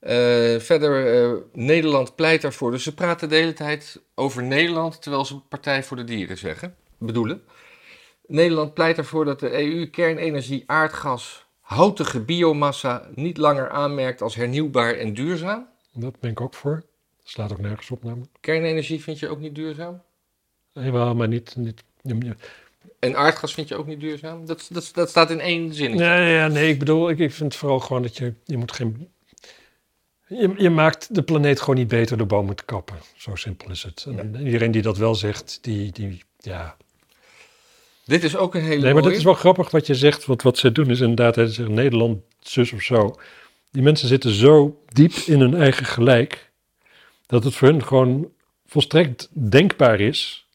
Eh, 0.00 0.58
verder, 0.58 1.22
eh, 1.22 1.36
Nederland 1.52 2.14
pleit 2.14 2.42
daarvoor. 2.42 2.70
Dus 2.70 2.82
ze 2.82 2.94
praten 2.94 3.28
de 3.28 3.34
hele 3.34 3.52
tijd 3.52 4.00
over 4.14 4.42
Nederland, 4.42 5.02
terwijl 5.02 5.24
ze 5.24 5.40
Partij 5.40 5.82
voor 5.82 5.96
de 5.96 6.04
Dieren 6.04 6.38
zeggen, 6.38 6.76
bedoelen. 6.98 7.42
Nederland 8.26 8.74
pleit 8.74 8.98
ervoor 8.98 9.24
dat 9.24 9.40
de 9.40 9.62
EU 9.62 9.86
kernenergie, 9.86 10.62
aardgas, 10.66 11.46
houtige 11.60 12.20
biomassa 12.20 13.08
niet 13.14 13.36
langer 13.36 13.70
aanmerkt 13.70 14.22
als 14.22 14.34
hernieuwbaar 14.34 14.94
en 14.94 15.14
duurzaam. 15.14 15.68
dat 15.92 16.20
ben 16.20 16.30
ik 16.30 16.40
ook 16.40 16.54
voor. 16.54 16.74
Dat 17.18 17.28
slaat 17.28 17.52
ook 17.52 17.60
nergens 17.60 17.90
op 17.90 18.04
namelijk. 18.04 18.30
Kernenergie 18.40 19.02
vind 19.02 19.18
je 19.18 19.28
ook 19.28 19.40
niet 19.40 19.54
duurzaam? 19.54 20.02
Helemaal, 20.72 21.14
maar 21.14 21.28
niet... 21.28 21.56
niet 21.56 21.82
En 22.98 23.16
aardgas 23.16 23.54
vind 23.54 23.68
je 23.68 23.76
ook 23.76 23.86
niet 23.86 24.00
duurzaam? 24.00 24.46
Dat, 24.46 24.68
dat, 24.70 24.90
dat 24.94 25.08
staat 25.08 25.30
in 25.30 25.40
één 25.40 25.74
zin. 25.74 25.96
nee, 25.96 26.32
ja, 26.32 26.46
nee, 26.46 26.68
ik 26.68 26.78
bedoel, 26.78 27.10
ik, 27.10 27.18
ik 27.18 27.32
vind 27.32 27.56
vooral 27.56 27.80
gewoon 27.80 28.02
dat 28.02 28.16
je... 28.16 28.34
Je 28.44 28.56
moet 28.56 28.72
geen... 28.72 29.08
Je, 30.30 30.54
je 30.56 30.70
maakt 30.70 31.14
de 31.14 31.22
planeet 31.22 31.60
gewoon 31.60 31.76
niet 31.76 31.88
beter 31.88 32.16
door 32.16 32.26
bomen 32.26 32.56
te 32.56 32.64
kappen. 32.64 32.96
Zo 33.16 33.34
simpel 33.34 33.70
is 33.70 33.82
het. 33.82 34.06
En 34.16 34.46
iedereen 34.46 34.70
die 34.70 34.82
dat 34.82 34.98
wel 34.98 35.14
zegt, 35.14 35.58
die, 35.62 35.92
die 35.92 36.22
ja, 36.38 36.76
Dit 38.10 38.24
is 38.24 38.36
ook 38.36 38.54
een 38.54 38.62
hele 38.62 38.82
Nee, 38.82 38.92
maar 38.92 39.02
dat 39.02 39.12
is 39.12 39.24
wel 39.24 39.34
grappig 39.34 39.70
wat 39.70 39.86
je 39.86 39.94
zegt. 39.94 40.26
Want 40.26 40.42
wat 40.42 40.58
ze 40.58 40.72
doen 40.72 40.90
is 40.90 41.00
inderdaad, 41.00 41.34
ze 41.34 41.48
zeggen 41.48 41.74
Nederland, 41.74 42.22
zus 42.40 42.72
of 42.72 42.82
zo. 42.82 43.14
Die 43.70 43.82
mensen 43.82 44.08
zitten 44.08 44.30
zo 44.30 44.82
diep 44.86 45.12
in 45.12 45.40
hun 45.40 45.54
eigen 45.54 45.86
gelijk. 45.86 46.50
dat 47.26 47.44
het 47.44 47.54
voor 47.54 47.68
hun 47.68 47.84
gewoon 47.84 48.30
volstrekt 48.66 49.28
denkbaar 49.32 50.00
is. 50.00 50.48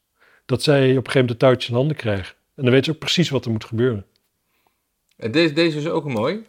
dat 0.46 0.62
zij 0.62 0.80
op 0.82 0.88
een 0.88 0.94
gegeven 0.94 1.12
moment 1.20 1.28
de 1.28 1.36
touwtjes 1.46 1.68
in 1.70 1.74
handen 1.76 1.96
krijgen. 1.96 2.34
En 2.54 2.62
dan 2.62 2.70
weten 2.70 2.84
ze 2.84 2.90
ook 2.90 2.98
precies 2.98 3.28
wat 3.28 3.44
er 3.44 3.50
moet 3.50 3.64
gebeuren. 3.64 4.06
En 5.16 5.30
deze, 5.30 5.52
deze 5.52 5.78
is 5.78 5.86
ook 5.86 6.04
mooi. 6.04 6.46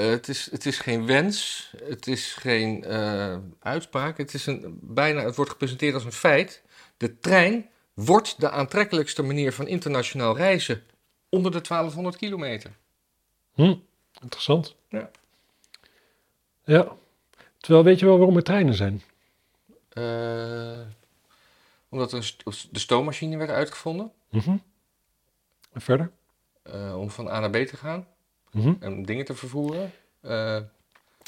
Eh, 0.00 0.08
het, 0.10 0.28
is, 0.28 0.50
het 0.50 0.66
is 0.66 0.78
geen 0.78 1.06
wens, 1.06 1.70
het 1.84 2.06
is 2.06 2.32
geen 2.32 2.84
eh, 2.84 3.36
uitspraak. 3.60 4.18
Het, 4.18 4.34
is 4.34 4.46
een, 4.46 4.78
bijna, 4.82 5.24
het 5.24 5.36
wordt 5.36 5.50
gepresenteerd 5.50 5.94
als 5.94 6.04
een 6.04 6.12
feit. 6.12 6.62
De 6.96 7.18
trein 7.18 7.68
wordt 7.94 8.40
de 8.40 8.50
aantrekkelijkste 8.50 9.22
manier 9.22 9.52
van 9.52 9.66
internationaal 9.66 10.36
reizen 10.36 10.82
onder 11.28 11.52
de 11.52 11.60
1200 11.60 12.16
kilometer. 12.16 12.70
Hm, 13.54 13.74
interessant. 14.22 14.76
Ja. 14.88 15.10
Ja. 16.64 16.96
Terwijl 17.58 17.84
weet 17.84 17.98
je 17.98 18.06
wel 18.06 18.16
waarom 18.18 18.36
er 18.36 18.42
treinen 18.42 18.74
zijn? 18.74 19.02
Eh, 19.88 20.80
omdat 21.88 22.12
er 22.12 22.36
de 22.70 22.78
stoommachine 22.78 23.36
werd 23.36 23.50
uitgevonden 23.50 24.12
Mhm. 24.28 24.56
En 25.72 25.80
verder? 25.80 26.10
om 26.96 27.10
van 27.10 27.28
A 27.28 27.40
naar 27.40 27.50
B 27.50 27.66
te 27.66 27.76
gaan 27.76 28.06
Mhm. 28.52 28.72
en 28.80 29.02
dingen 29.04 29.24
te 29.24 29.34
vervoeren. 29.34 29.92
Eh, 30.20 30.54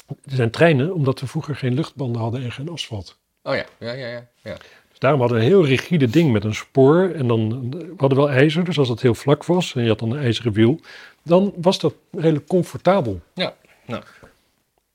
Er 0.07 0.35
zijn 0.35 0.51
treinen 0.51 0.93
omdat 0.93 1.19
we 1.19 1.27
vroeger 1.27 1.55
geen 1.55 1.73
luchtbanden 1.73 2.21
hadden 2.21 2.43
en 2.43 2.51
geen 2.51 2.69
asfalt. 2.69 3.17
oh 3.43 3.55
ja, 3.55 3.65
ja, 3.79 3.91
ja, 3.93 4.07
ja. 4.07 4.27
ja. 4.41 4.53
Dus 4.89 4.99
daarom 4.99 5.19
hadden 5.19 5.37
we 5.37 5.43
een 5.43 5.49
heel 5.49 5.65
rigide 5.65 6.07
ding 6.09 6.31
met 6.31 6.43
een 6.43 6.55
spoor. 6.55 7.09
En 7.15 7.27
dan 7.27 7.69
we 7.71 7.93
hadden 7.97 8.17
wel 8.17 8.29
ijzer, 8.29 8.63
dus 8.63 8.77
als 8.77 8.89
het 8.89 9.01
heel 9.01 9.15
vlak 9.15 9.43
was 9.45 9.75
en 9.75 9.81
je 9.83 9.89
had 9.89 9.99
dan 9.99 10.11
een 10.11 10.19
ijzeren 10.23 10.51
wiel, 10.51 10.79
dan 11.23 11.53
was 11.61 11.79
dat 11.79 11.93
redelijk 12.11 12.47
comfortabel. 12.47 13.19
Ja, 13.33 13.55
nou. 13.85 14.03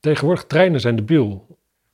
Tegenwoordig 0.01 0.45
treinen 0.45 0.81
zijn 0.81 0.97
debiel. 0.97 1.47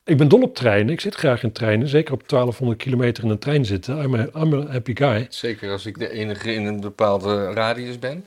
Ik 0.03 0.17
ben 0.17 0.27
dol 0.27 0.41
op 0.41 0.55
treinen. 0.55 0.93
Ik 0.93 1.01
zit 1.01 1.15
graag 1.15 1.43
in 1.43 1.51
treinen. 1.51 1.87
Zeker 1.87 2.13
op 2.13 2.27
1200 2.29 2.83
kilometer 2.83 3.23
in 3.23 3.29
een 3.29 3.39
trein 3.39 3.65
zitten. 3.65 4.01
I'm 4.03 4.15
a, 4.15 4.27
I'm 4.35 4.53
a 4.53 4.71
happy 4.71 4.95
guy. 4.95 5.25
Zeker 5.29 5.71
als 5.71 5.85
ik 5.85 5.99
de 5.99 6.09
enige 6.09 6.53
in 6.53 6.65
een 6.65 6.79
bepaalde 6.79 7.53
radius 7.53 7.99
ben. 7.99 8.25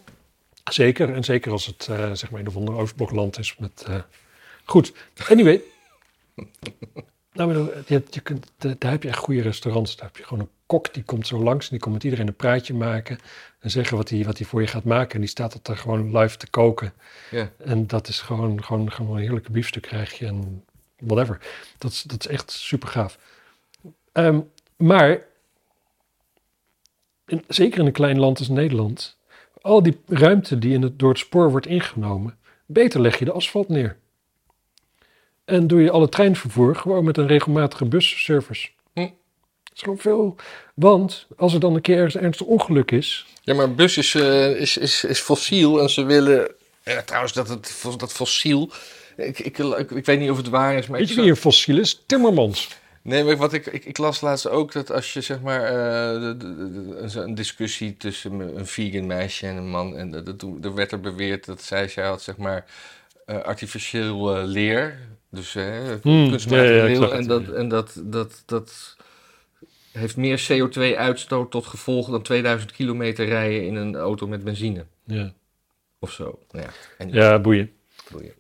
Zeker. 0.71 1.15
En 1.15 1.25
zeker 1.25 1.53
als 1.53 1.67
het 1.67 1.87
eh, 1.91 2.13
zeg 2.13 2.31
maar 2.31 2.41
in 2.41 2.47
een 2.47 2.53
of 2.53 2.57
ander 2.59 2.75
Oostblokland 2.75 3.39
is. 3.39 3.57
Met, 3.59 3.85
eh, 3.87 4.01
Goed. 4.65 4.93
Anyway. 5.29 5.63
nou, 7.33 7.53
maar 7.55 7.83
je, 7.87 8.03
je 8.11 8.21
kunt, 8.21 8.51
daar 8.57 8.91
heb 8.91 9.03
je 9.03 9.09
echt 9.09 9.19
goede 9.19 9.43
restaurants. 9.43 9.97
Daar 9.97 10.07
heb 10.07 10.17
je 10.17 10.25
gewoon 10.25 10.43
een 10.43 10.51
kok 10.67 10.95
die 10.95 11.03
komt 11.03 11.27
zo 11.27 11.39
langs. 11.43 11.65
En 11.65 11.71
die 11.71 11.81
komt 11.81 11.95
met 11.95 12.05
iedereen 12.05 12.27
een 12.27 12.37
praatje 12.37 12.75
maken. 12.75 13.19
En 13.61 13.71
zeggen 13.71 13.97
wat 13.97 14.09
hij 14.09 14.25
wat 14.25 14.39
hij 14.39 14.47
voor 14.47 14.61
je 14.61 14.67
gaat 14.67 14.85
maken. 14.85 15.15
En 15.15 15.21
die 15.21 15.29
staat 15.29 15.53
het 15.53 15.69
er 15.69 15.77
gewoon 15.77 16.19
live 16.19 16.37
te 16.37 16.51
koken. 16.51 16.93
En 17.59 17.87
dat 17.87 18.09
is 18.09 18.21
gewoon, 18.21 18.65
gewoon, 18.65 18.93
gewoon 18.93 19.17
een 19.17 19.23
heerlijke 19.23 19.51
biefstuk 19.51 19.83
krijg 19.83 20.19
je. 20.19 20.27
En 20.27 20.65
whatever. 20.97 21.41
Dat 21.79 21.91
is, 21.91 22.03
dat 22.03 22.21
is 22.21 22.27
echt 22.27 22.51
super 22.51 22.89
gaaf. 22.89 23.19
Ehm, 24.13 24.41
maar, 24.77 25.27
in- 27.27 27.45
zeker 27.49 27.81
in 27.81 27.87
een 27.87 27.93
klein 27.93 28.19
land 28.19 28.39
als 28.39 28.49
Nederland, 28.49 29.18
al 29.61 29.83
die 29.83 30.01
ruimte 30.07 30.59
die 30.59 30.75
in 30.75 30.83
het, 30.83 30.99
door 30.99 31.09
het 31.09 31.19
spoor 31.19 31.51
wordt 31.51 31.67
ingenomen, 31.67 32.39
beter 32.67 33.01
leg 33.01 33.19
je 33.19 33.25
de 33.25 33.33
asfalt 33.33 33.69
neer. 33.69 33.97
En 35.45 35.67
doe 35.67 35.83
je 35.83 35.91
alle 35.91 36.09
treinvervoer 36.09 36.77
gewoon 36.77 37.05
met 37.05 37.17
een 37.17 37.27
regelmatige 37.27 37.85
busservice. 37.85 38.69
Hm. 38.93 39.01
Dat 39.01 39.11
is 39.75 39.83
gewoon 39.83 39.99
veel. 39.99 40.37
Want 40.75 41.27
als 41.37 41.55
er 41.55 41.61
dan 41.61 41.75
een 41.75 41.81
keer 41.81 41.97
ergens 41.97 42.15
een 42.15 42.23
ernstig 42.23 42.47
ongeluk 42.47 42.91
is, 42.91 43.27
Ja, 43.43 43.55
maar 43.55 43.75
bus 43.75 43.97
is, 43.97 44.15
eh, 44.15 44.61
is, 44.61 44.77
is, 44.77 45.05
is 45.05 45.21
fossiel 45.21 45.81
en 45.81 45.91
ze 45.91 46.03
willen... 46.03 46.51
Ja, 46.85 47.03
trouwens, 47.03 47.33
dat, 47.33 47.49
het, 47.49 47.85
dat 47.99 48.13
fossiel... 48.13 48.71
Ik, 49.17 49.39
ik, 49.39 49.59
ik, 49.59 49.91
ik 49.91 50.05
weet 50.05 50.19
niet 50.19 50.31
of 50.31 50.37
het 50.37 50.49
waar 50.49 50.77
is, 50.77 50.87
maar... 50.87 50.99
weet 50.99 51.09
je 51.09 51.15
wie 51.15 51.31
een 51.31 51.37
fossiel 51.37 51.79
is? 51.79 52.03
Timmermans. 52.07 52.69
Nee, 53.09 53.25
maar 53.25 53.37
wat 53.37 53.53
ik, 53.53 53.67
ik, 53.67 53.85
ik 53.85 53.99
las 53.99 54.21
laatst 54.21 54.49
ook 54.49 54.73
dat 54.73 54.93
als 54.93 55.13
je 55.13 55.21
zeg 55.21 55.41
maar 55.41 55.63
eh, 55.63 56.33
een 57.15 57.35
discussie 57.35 57.97
tussen 57.97 58.33
een 58.33 58.67
vegan 58.67 59.07
meisje 59.07 59.47
en 59.47 59.57
een 59.57 59.71
man 59.71 59.97
en 59.97 60.11
dat, 60.11 60.43
er 60.63 60.75
werd 60.75 60.93
er 60.93 61.01
beweerd 61.01 61.45
dat 61.45 61.63
zij, 61.63 61.89
zij 61.89 62.05
had 62.05 62.23
zeg 62.23 62.37
maar 62.37 62.65
eh, 63.27 63.39
artificieel 63.39 64.37
eh, 64.37 64.45
leer, 64.45 64.99
dus 65.31 65.55
eh 65.55 65.65
Hmm, 66.03 66.37
ja, 66.49 66.87
en 67.11 67.27
dat 67.27 67.49
en 67.49 67.69
dat 67.69 68.01
dat 68.05 68.43
dat 68.47 68.97
heeft 69.93 70.17
meer 70.17 70.47
CO2-uitstoot 70.53 71.51
tot 71.51 71.67
gevolg 71.67 72.11
dan 72.11 72.23
2000 72.23 72.73
kilometer 72.73 73.27
rijden 73.27 73.67
in 73.67 73.75
een 73.75 73.97
auto 73.97 74.27
met 74.27 74.45
benzine 74.45 74.85
Ja, 75.05 75.33
of 75.99 76.13
zo. 76.13 76.39
Nou 76.51 76.65
ja, 76.65 76.71
en 76.99 77.13
ja 77.13 77.39
boeien. 77.39 77.78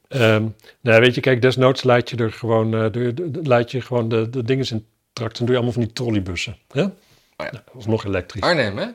Ehm, 0.08 0.46
nou, 0.80 1.00
weet 1.00 1.14
je, 1.14 1.20
kijk, 1.20 1.42
desnoods 1.42 1.82
laat 1.82 2.10
je 2.10 2.16
er 2.16 2.32
gewoon, 2.32 2.74
eh, 2.74 2.92
de, 2.92 3.14
de- 3.14 3.30
de- 3.30 3.42
laat 3.42 3.70
je 3.70 3.80
gewoon 3.80 4.08
de, 4.08 4.30
de 4.30 4.42
dingen 4.42 4.70
in 4.70 4.86
trakt. 5.12 5.36
Dan 5.36 5.46
doe 5.46 5.54
je 5.54 5.62
allemaal 5.62 5.72
van 5.72 5.82
die 5.82 5.92
trolleybussen. 5.92 6.56
Hè? 6.72 6.80
ja. 6.80 6.92
Nou, 7.36 7.86
nog 7.86 8.04
elektrisch. 8.04 8.42
Arnhem, 8.42 8.78
hè? 8.78 8.86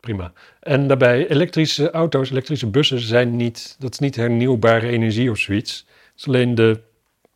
Prima. 0.00 0.32
En 0.60 0.86
daarbij, 0.86 1.28
elektrische 1.28 1.90
auto's, 1.90 2.30
elektrische 2.30 2.66
bussen 2.66 3.00
zijn 3.00 3.36
niet, 3.36 3.76
dat 3.78 3.92
is 3.92 3.98
niet 3.98 4.16
hernieuwbare 4.16 4.88
energie 4.88 5.30
of 5.30 5.38
zoiets. 5.38 5.86
Het 6.10 6.18
is 6.20 6.26
alleen 6.26 6.54
de, 6.54 6.80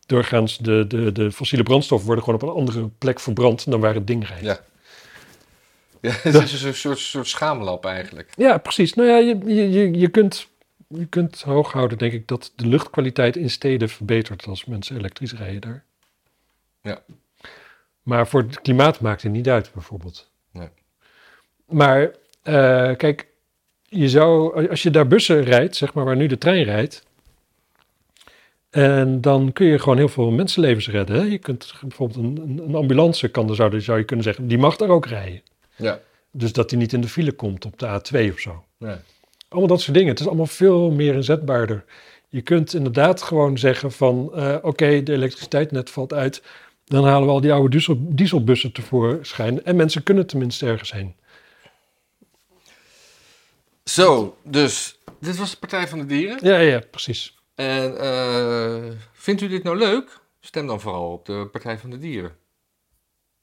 doorgaans 0.06 0.58
de, 0.58 0.84
de, 0.86 1.12
de 1.12 1.32
fossiele 1.32 1.64
brandstoffen 1.64 2.06
worden 2.06 2.24
gewoon 2.24 2.42
op 2.42 2.48
een 2.48 2.54
andere 2.60 2.88
plek 2.98 3.20
verbrand 3.20 3.70
dan 3.70 3.80
waar 3.80 3.94
het 3.94 4.06
ding 4.06 4.28
rijdt. 4.28 4.44
Ja. 4.44 4.58
Ja, 6.00 6.10
het 6.22 6.34
is 6.52 6.62
een 6.62 6.74
soort, 6.74 6.98
soort 6.98 7.28
schaamlap 7.28 7.84
eigenlijk. 7.86 8.32
Ja, 8.36 8.58
precies. 8.58 8.94
Nou 8.94 9.08
ja, 9.08 9.16
je, 9.16 9.38
je, 9.54 9.70
je, 9.70 9.98
je, 9.98 10.08
kunt, 10.08 10.46
je 10.98 11.06
kunt 11.06 11.42
hoog 11.42 11.72
houden, 11.72 11.98
denk 11.98 12.12
ik, 12.12 12.28
dat 12.28 12.52
de 12.56 12.66
luchtkwaliteit 12.66 13.36
in 13.36 13.50
steden 13.50 13.88
verbetert 13.88 14.46
als 14.46 14.64
mensen 14.64 14.96
elektrisch 14.96 15.34
rijden 15.34 15.60
daar. 15.60 15.84
Ja. 16.80 17.02
Maar 18.02 18.28
voor 18.28 18.42
het 18.42 18.60
klimaat 18.60 19.00
maakt 19.00 19.22
het 19.22 19.32
niet 19.32 19.48
uit, 19.48 19.70
bijvoorbeeld. 19.72 20.30
Nee. 20.50 20.68
Maar 21.66 22.10
eh, 22.42 22.96
kijk, 22.96 23.26
je 23.82 24.08
zou, 24.08 24.68
als 24.68 24.82
je 24.82 24.90
daar 24.90 25.06
bussen 25.06 25.42
rijdt, 25.42 25.76
zeg 25.76 25.94
maar 25.94 26.04
waar 26.04 26.16
nu 26.16 26.26
de 26.26 26.38
trein 26.38 26.64
rijdt, 26.64 27.04
en 28.70 29.20
dan 29.20 29.52
kun 29.52 29.66
je 29.66 29.78
gewoon 29.78 29.96
heel 29.96 30.08
veel 30.08 30.30
mensenlevens 30.30 30.88
redden. 30.88 31.16
Hè? 31.16 31.22
Je 31.22 31.38
kunt 31.38 31.74
bijvoorbeeld 31.80 32.18
een, 32.18 32.60
een, 32.68 32.74
ambulance, 32.74 33.28
kan, 33.28 33.54
zou, 33.54 33.80
zou 33.80 33.98
je 33.98 34.04
kunnen 34.04 34.24
zeggen, 34.24 34.48
die 34.48 34.58
mag 34.58 34.76
daar 34.76 34.88
ook 34.88 35.06
rijden. 35.06 35.42
Ja. 35.76 36.00
Dus 36.30 36.52
dat 36.52 36.68
die 36.68 36.78
niet 36.78 36.92
in 36.92 37.00
de 37.00 37.08
file 37.08 37.32
komt 37.32 37.64
op 37.64 37.78
de 37.78 37.86
A2 37.86 38.32
of 38.32 38.38
zo. 38.38 38.64
ja. 38.78 39.02
Allemaal 39.54 39.76
dat 39.76 39.80
soort 39.80 39.96
dingen. 39.96 40.10
Het 40.10 40.20
is 40.20 40.26
allemaal 40.26 40.46
veel 40.46 40.90
meer 40.90 41.14
inzetbaarder. 41.14 41.84
Je 42.28 42.42
kunt 42.42 42.74
inderdaad 42.74 43.22
gewoon 43.22 43.58
zeggen 43.58 43.92
van... 43.92 44.30
eh, 44.34 44.56
oké, 44.62 45.02
de 45.02 45.12
elektriciteitsnet 45.12 45.90
valt 45.90 46.12
uit. 46.12 46.42
Dan 46.84 47.04
halen 47.04 47.26
we 47.26 47.32
al 47.32 47.40
die 47.40 47.52
oude 47.52 47.68
diesel, 47.68 47.96
dieselbussen 48.00 48.72
tevoorschijn. 48.72 49.64
En 49.64 49.76
mensen 49.76 50.02
kunnen 50.02 50.26
tenminste 50.26 50.66
ergens 50.66 50.92
heen. 50.92 51.14
Zo, 53.84 54.36
dus 54.42 54.98
dit 55.20 55.36
was 55.36 55.50
de 55.50 55.56
Partij 55.56 55.88
van 55.88 55.98
de 55.98 56.06
Dieren. 56.06 56.38
Ja, 56.42 56.58
ja, 56.58 56.82
precies. 56.90 57.34
En 57.54 58.00
eh, 58.00 58.90
vindt 59.12 59.40
u 59.40 59.48
dit 59.48 59.62
nou 59.62 59.76
leuk? 59.76 60.20
Stem 60.40 60.66
dan 60.66 60.80
vooral 60.80 61.12
op 61.12 61.26
de 61.26 61.48
Partij 61.52 61.78
van 61.78 61.90
de 61.90 61.98
Dieren. 61.98 62.36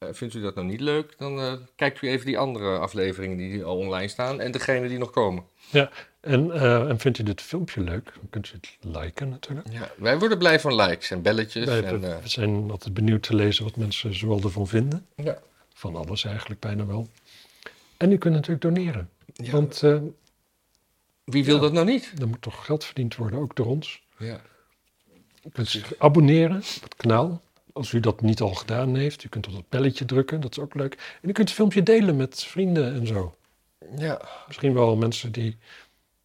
Eh, 0.02 0.10
vindt 0.12 0.34
u 0.34 0.42
dat 0.42 0.56
nou 0.56 0.68
niet 0.68 0.80
leuk? 0.80 1.18
Dan 1.18 1.40
eh, 1.40 1.54
kijkt 1.76 2.02
u 2.02 2.08
even 2.08 2.26
die 2.26 2.38
andere 2.38 2.78
afleveringen 2.78 3.38
die 3.38 3.64
al 3.64 3.78
online 3.78 4.08
staan 4.08 4.40
en 4.40 4.52
degene 4.52 4.88
die 4.88 4.98
nog 4.98 5.10
komen. 5.10 5.44
En, 6.22 6.52
eh, 6.52 6.90
en 6.90 7.00
vindt 7.00 7.18
u 7.18 7.24
dit 7.24 7.42
filmpje 7.42 7.82
leuk? 7.82 8.06
Dan 8.14 8.30
kunt 8.30 8.48
u 8.48 8.52
het 8.54 8.78
liken 8.80 9.30
natuurlijk. 9.30 9.68
Ja, 9.72 9.92
wij 9.98 10.20
worden 10.20 10.38
blij 10.38 10.60
van 10.60 10.76
likes 10.76 11.12
en 11.12 11.22
belletjes. 11.22 11.66
Wij 11.66 11.84
en, 11.84 12.02
we 12.02 12.20
zijn 12.24 12.72
altijd 12.72 12.94
benieuwd 12.94 13.24
te 13.24 13.36
lezen 13.36 13.64
wat 13.64 13.76
mensen 13.76 14.16
zoal 14.16 14.42
ervan 14.42 14.68
vinden. 14.68 15.06
ja. 15.16 15.40
Van 15.74 15.96
alles 15.96 16.24
eigenlijk 16.24 16.60
bijna 16.60 16.86
wel. 16.86 17.08
En 17.98 18.12
u 18.12 18.18
kunt 18.18 18.34
natuurlijk 18.34 18.62
doneren. 18.62 19.10
Ja, 19.34 19.52
Want 19.52 19.80
wie 21.24 21.46
wil 21.46 21.56
ja. 21.56 21.62
dat 21.62 21.74
nou 21.74 21.86
niet? 21.86 22.14
er 22.20 22.28
moet 22.28 22.42
toch 22.42 22.66
geld 22.66 22.86
verdiend 22.86 23.16
worden, 23.16 23.40
ook 23.40 23.56
door 23.56 23.66
ons. 23.66 24.04
Ja. 24.18 24.42
U 25.44 25.50
kunt 25.50 25.68
zich 25.68 25.94
abonneren 25.98 26.58
op 26.58 26.84
het 26.84 26.96
kanaal. 26.96 27.42
Als 27.74 27.92
u 27.92 28.00
dat 28.00 28.22
niet 28.22 28.42
al 28.42 28.54
gedaan 28.54 28.96
heeft. 28.96 29.24
U 29.24 29.30
kunt 29.30 29.48
op 29.48 29.54
dat 29.54 29.70
belletje 29.70 30.06
drukken, 30.06 30.42
dat 30.42 30.52
is 30.52 30.60
ook 30.64 30.74
leuk. 30.76 30.94
En 31.22 31.30
u 31.30 31.32
kunt 31.32 31.48
het 31.48 31.58
filmpje 31.58 31.84
delen 31.84 32.16
met 32.16 32.44
vrienden 32.44 32.94
en 32.94 33.08
zo. 33.08 33.36
ja, 33.98 34.22
Misschien 34.48 34.74
wel 34.74 34.96
mensen 34.96 35.32
die 35.32 35.58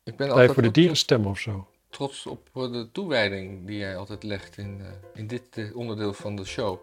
ik 0.05 0.17
ben 0.17 0.31
altijd 0.31 0.53
voor 0.53 0.63
de 0.63 0.71
dieren 0.71 0.97
stemmen 0.97 1.31
of 1.31 1.39
zo. 1.39 1.67
trots 1.91 2.27
op 2.27 2.49
eh, 2.55 2.63
de 2.73 2.89
toewijding 2.93 3.67
die 3.67 3.79
jij 3.79 3.97
altijd 3.97 4.23
legt 4.23 4.57
in, 4.59 4.81
eh, 4.81 4.87
in 5.15 5.27
dit 5.27 5.43
eh, 5.51 5.77
onderdeel 5.77 6.13
van 6.13 6.37
de 6.37 6.45
show. 6.45 6.79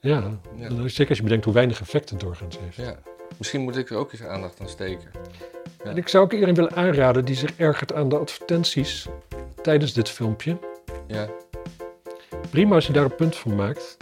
Ja, 0.00 0.38
Ja. 0.56 0.88
zeker 0.88 1.08
als 1.08 1.16
je 1.18 1.22
bedenkt 1.24 1.44
hoe 1.44 1.54
weinig 1.54 1.80
effect 1.80 2.10
het 2.10 2.20
doorgaans 2.20 2.58
heeft. 2.58 2.76
Ja. 2.76 2.98
Misschien 3.38 3.60
moet 3.60 3.76
ik 3.76 3.90
er 3.90 3.96
ook 3.96 4.12
eens 4.12 4.22
aandacht 4.22 4.60
aan 4.60 4.68
steken. 4.68 5.10
Ja. 5.84 5.90
En 5.90 5.96
ik 5.96 6.08
zou 6.08 6.24
ook 6.24 6.32
iedereen 6.32 6.54
willen 6.54 6.74
aanraden 6.74 7.24
die 7.24 7.34
zich 7.36 7.56
ergert 7.56 7.92
aan 7.92 8.08
de 8.08 8.16
advertenties 8.18 9.06
tijdens 9.62 9.92
dit 9.92 10.08
filmpje. 10.08 10.58
Ja. 11.06 11.28
Prima 12.52 12.74
als 12.74 12.86
je 12.86 12.92
daar 12.92 13.04
een 13.04 13.14
punt 13.14 13.36
van 13.36 13.54
maakt, 13.54 13.96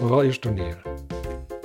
maar 0.00 0.08
wel 0.08 0.22
eerst 0.22 0.42
doneren. 0.42 0.82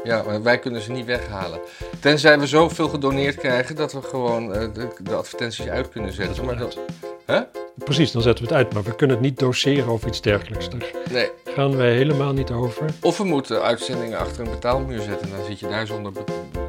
Ja, 0.04 0.24
maar 0.24 0.44
wij 0.44 0.60
kunnen 0.60 0.82
ze 0.82 0.92
niet 0.92 1.06
weghalen. 1.06 1.60
Tenzij 2.00 2.40
we 2.40 2.48
zoveel 2.48 2.90
gedoneerd 2.90 3.36
krijgen 3.36 3.76
dat 3.76 3.94
we 3.94 4.02
gewoon 4.02 4.54
eh, 4.54 4.74
de, 4.74 4.88
de 5.04 5.16
advertenties 5.16 5.68
uit 5.68 5.90
kunnen 5.90 6.14
zetten. 6.14 6.46
Maar 6.46 6.58
dat, 6.58 6.78
hè? 7.26 7.40
Precies, 7.84 8.12
dan 8.12 8.22
zetten 8.22 8.44
we 8.46 8.50
het 8.54 8.64
uit. 8.64 8.74
Maar 8.74 8.84
we 8.84 8.96
kunnen 8.96 9.16
het 9.16 9.26
niet 9.26 9.40
doseren 9.40 9.88
of 9.94 10.06
iets 10.06 10.22
dergelijks. 10.22 10.70
Daar 10.70 10.92
Nee. 11.12 11.30
gaan 11.46 11.76
wij 11.78 11.94
helemaal 11.94 12.34
niet 12.34 12.52
over. 12.52 12.86
Of 13.02 13.18
we 13.18 13.24
moeten 13.24 13.62
uitzendingen 13.62 14.18
achter 14.20 14.46
een 14.46 14.52
betaalmuur 14.52 15.02
zetten. 15.02 15.30
Dan 15.30 15.46
zit 15.48 15.60
je 15.60 15.68
daar 15.68 15.88
zonder... 15.88 16.12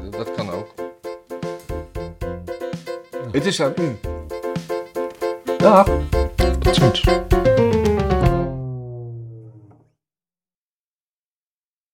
Dat 0.09 0.31
kan 0.35 0.51
ook. 0.51 0.73
Het 3.31 3.45
is 3.45 3.61
aan 3.61 3.73
u. 3.81 3.97
Dag. 5.57 5.87
Tot 6.59 6.75
ziens. 6.75 7.03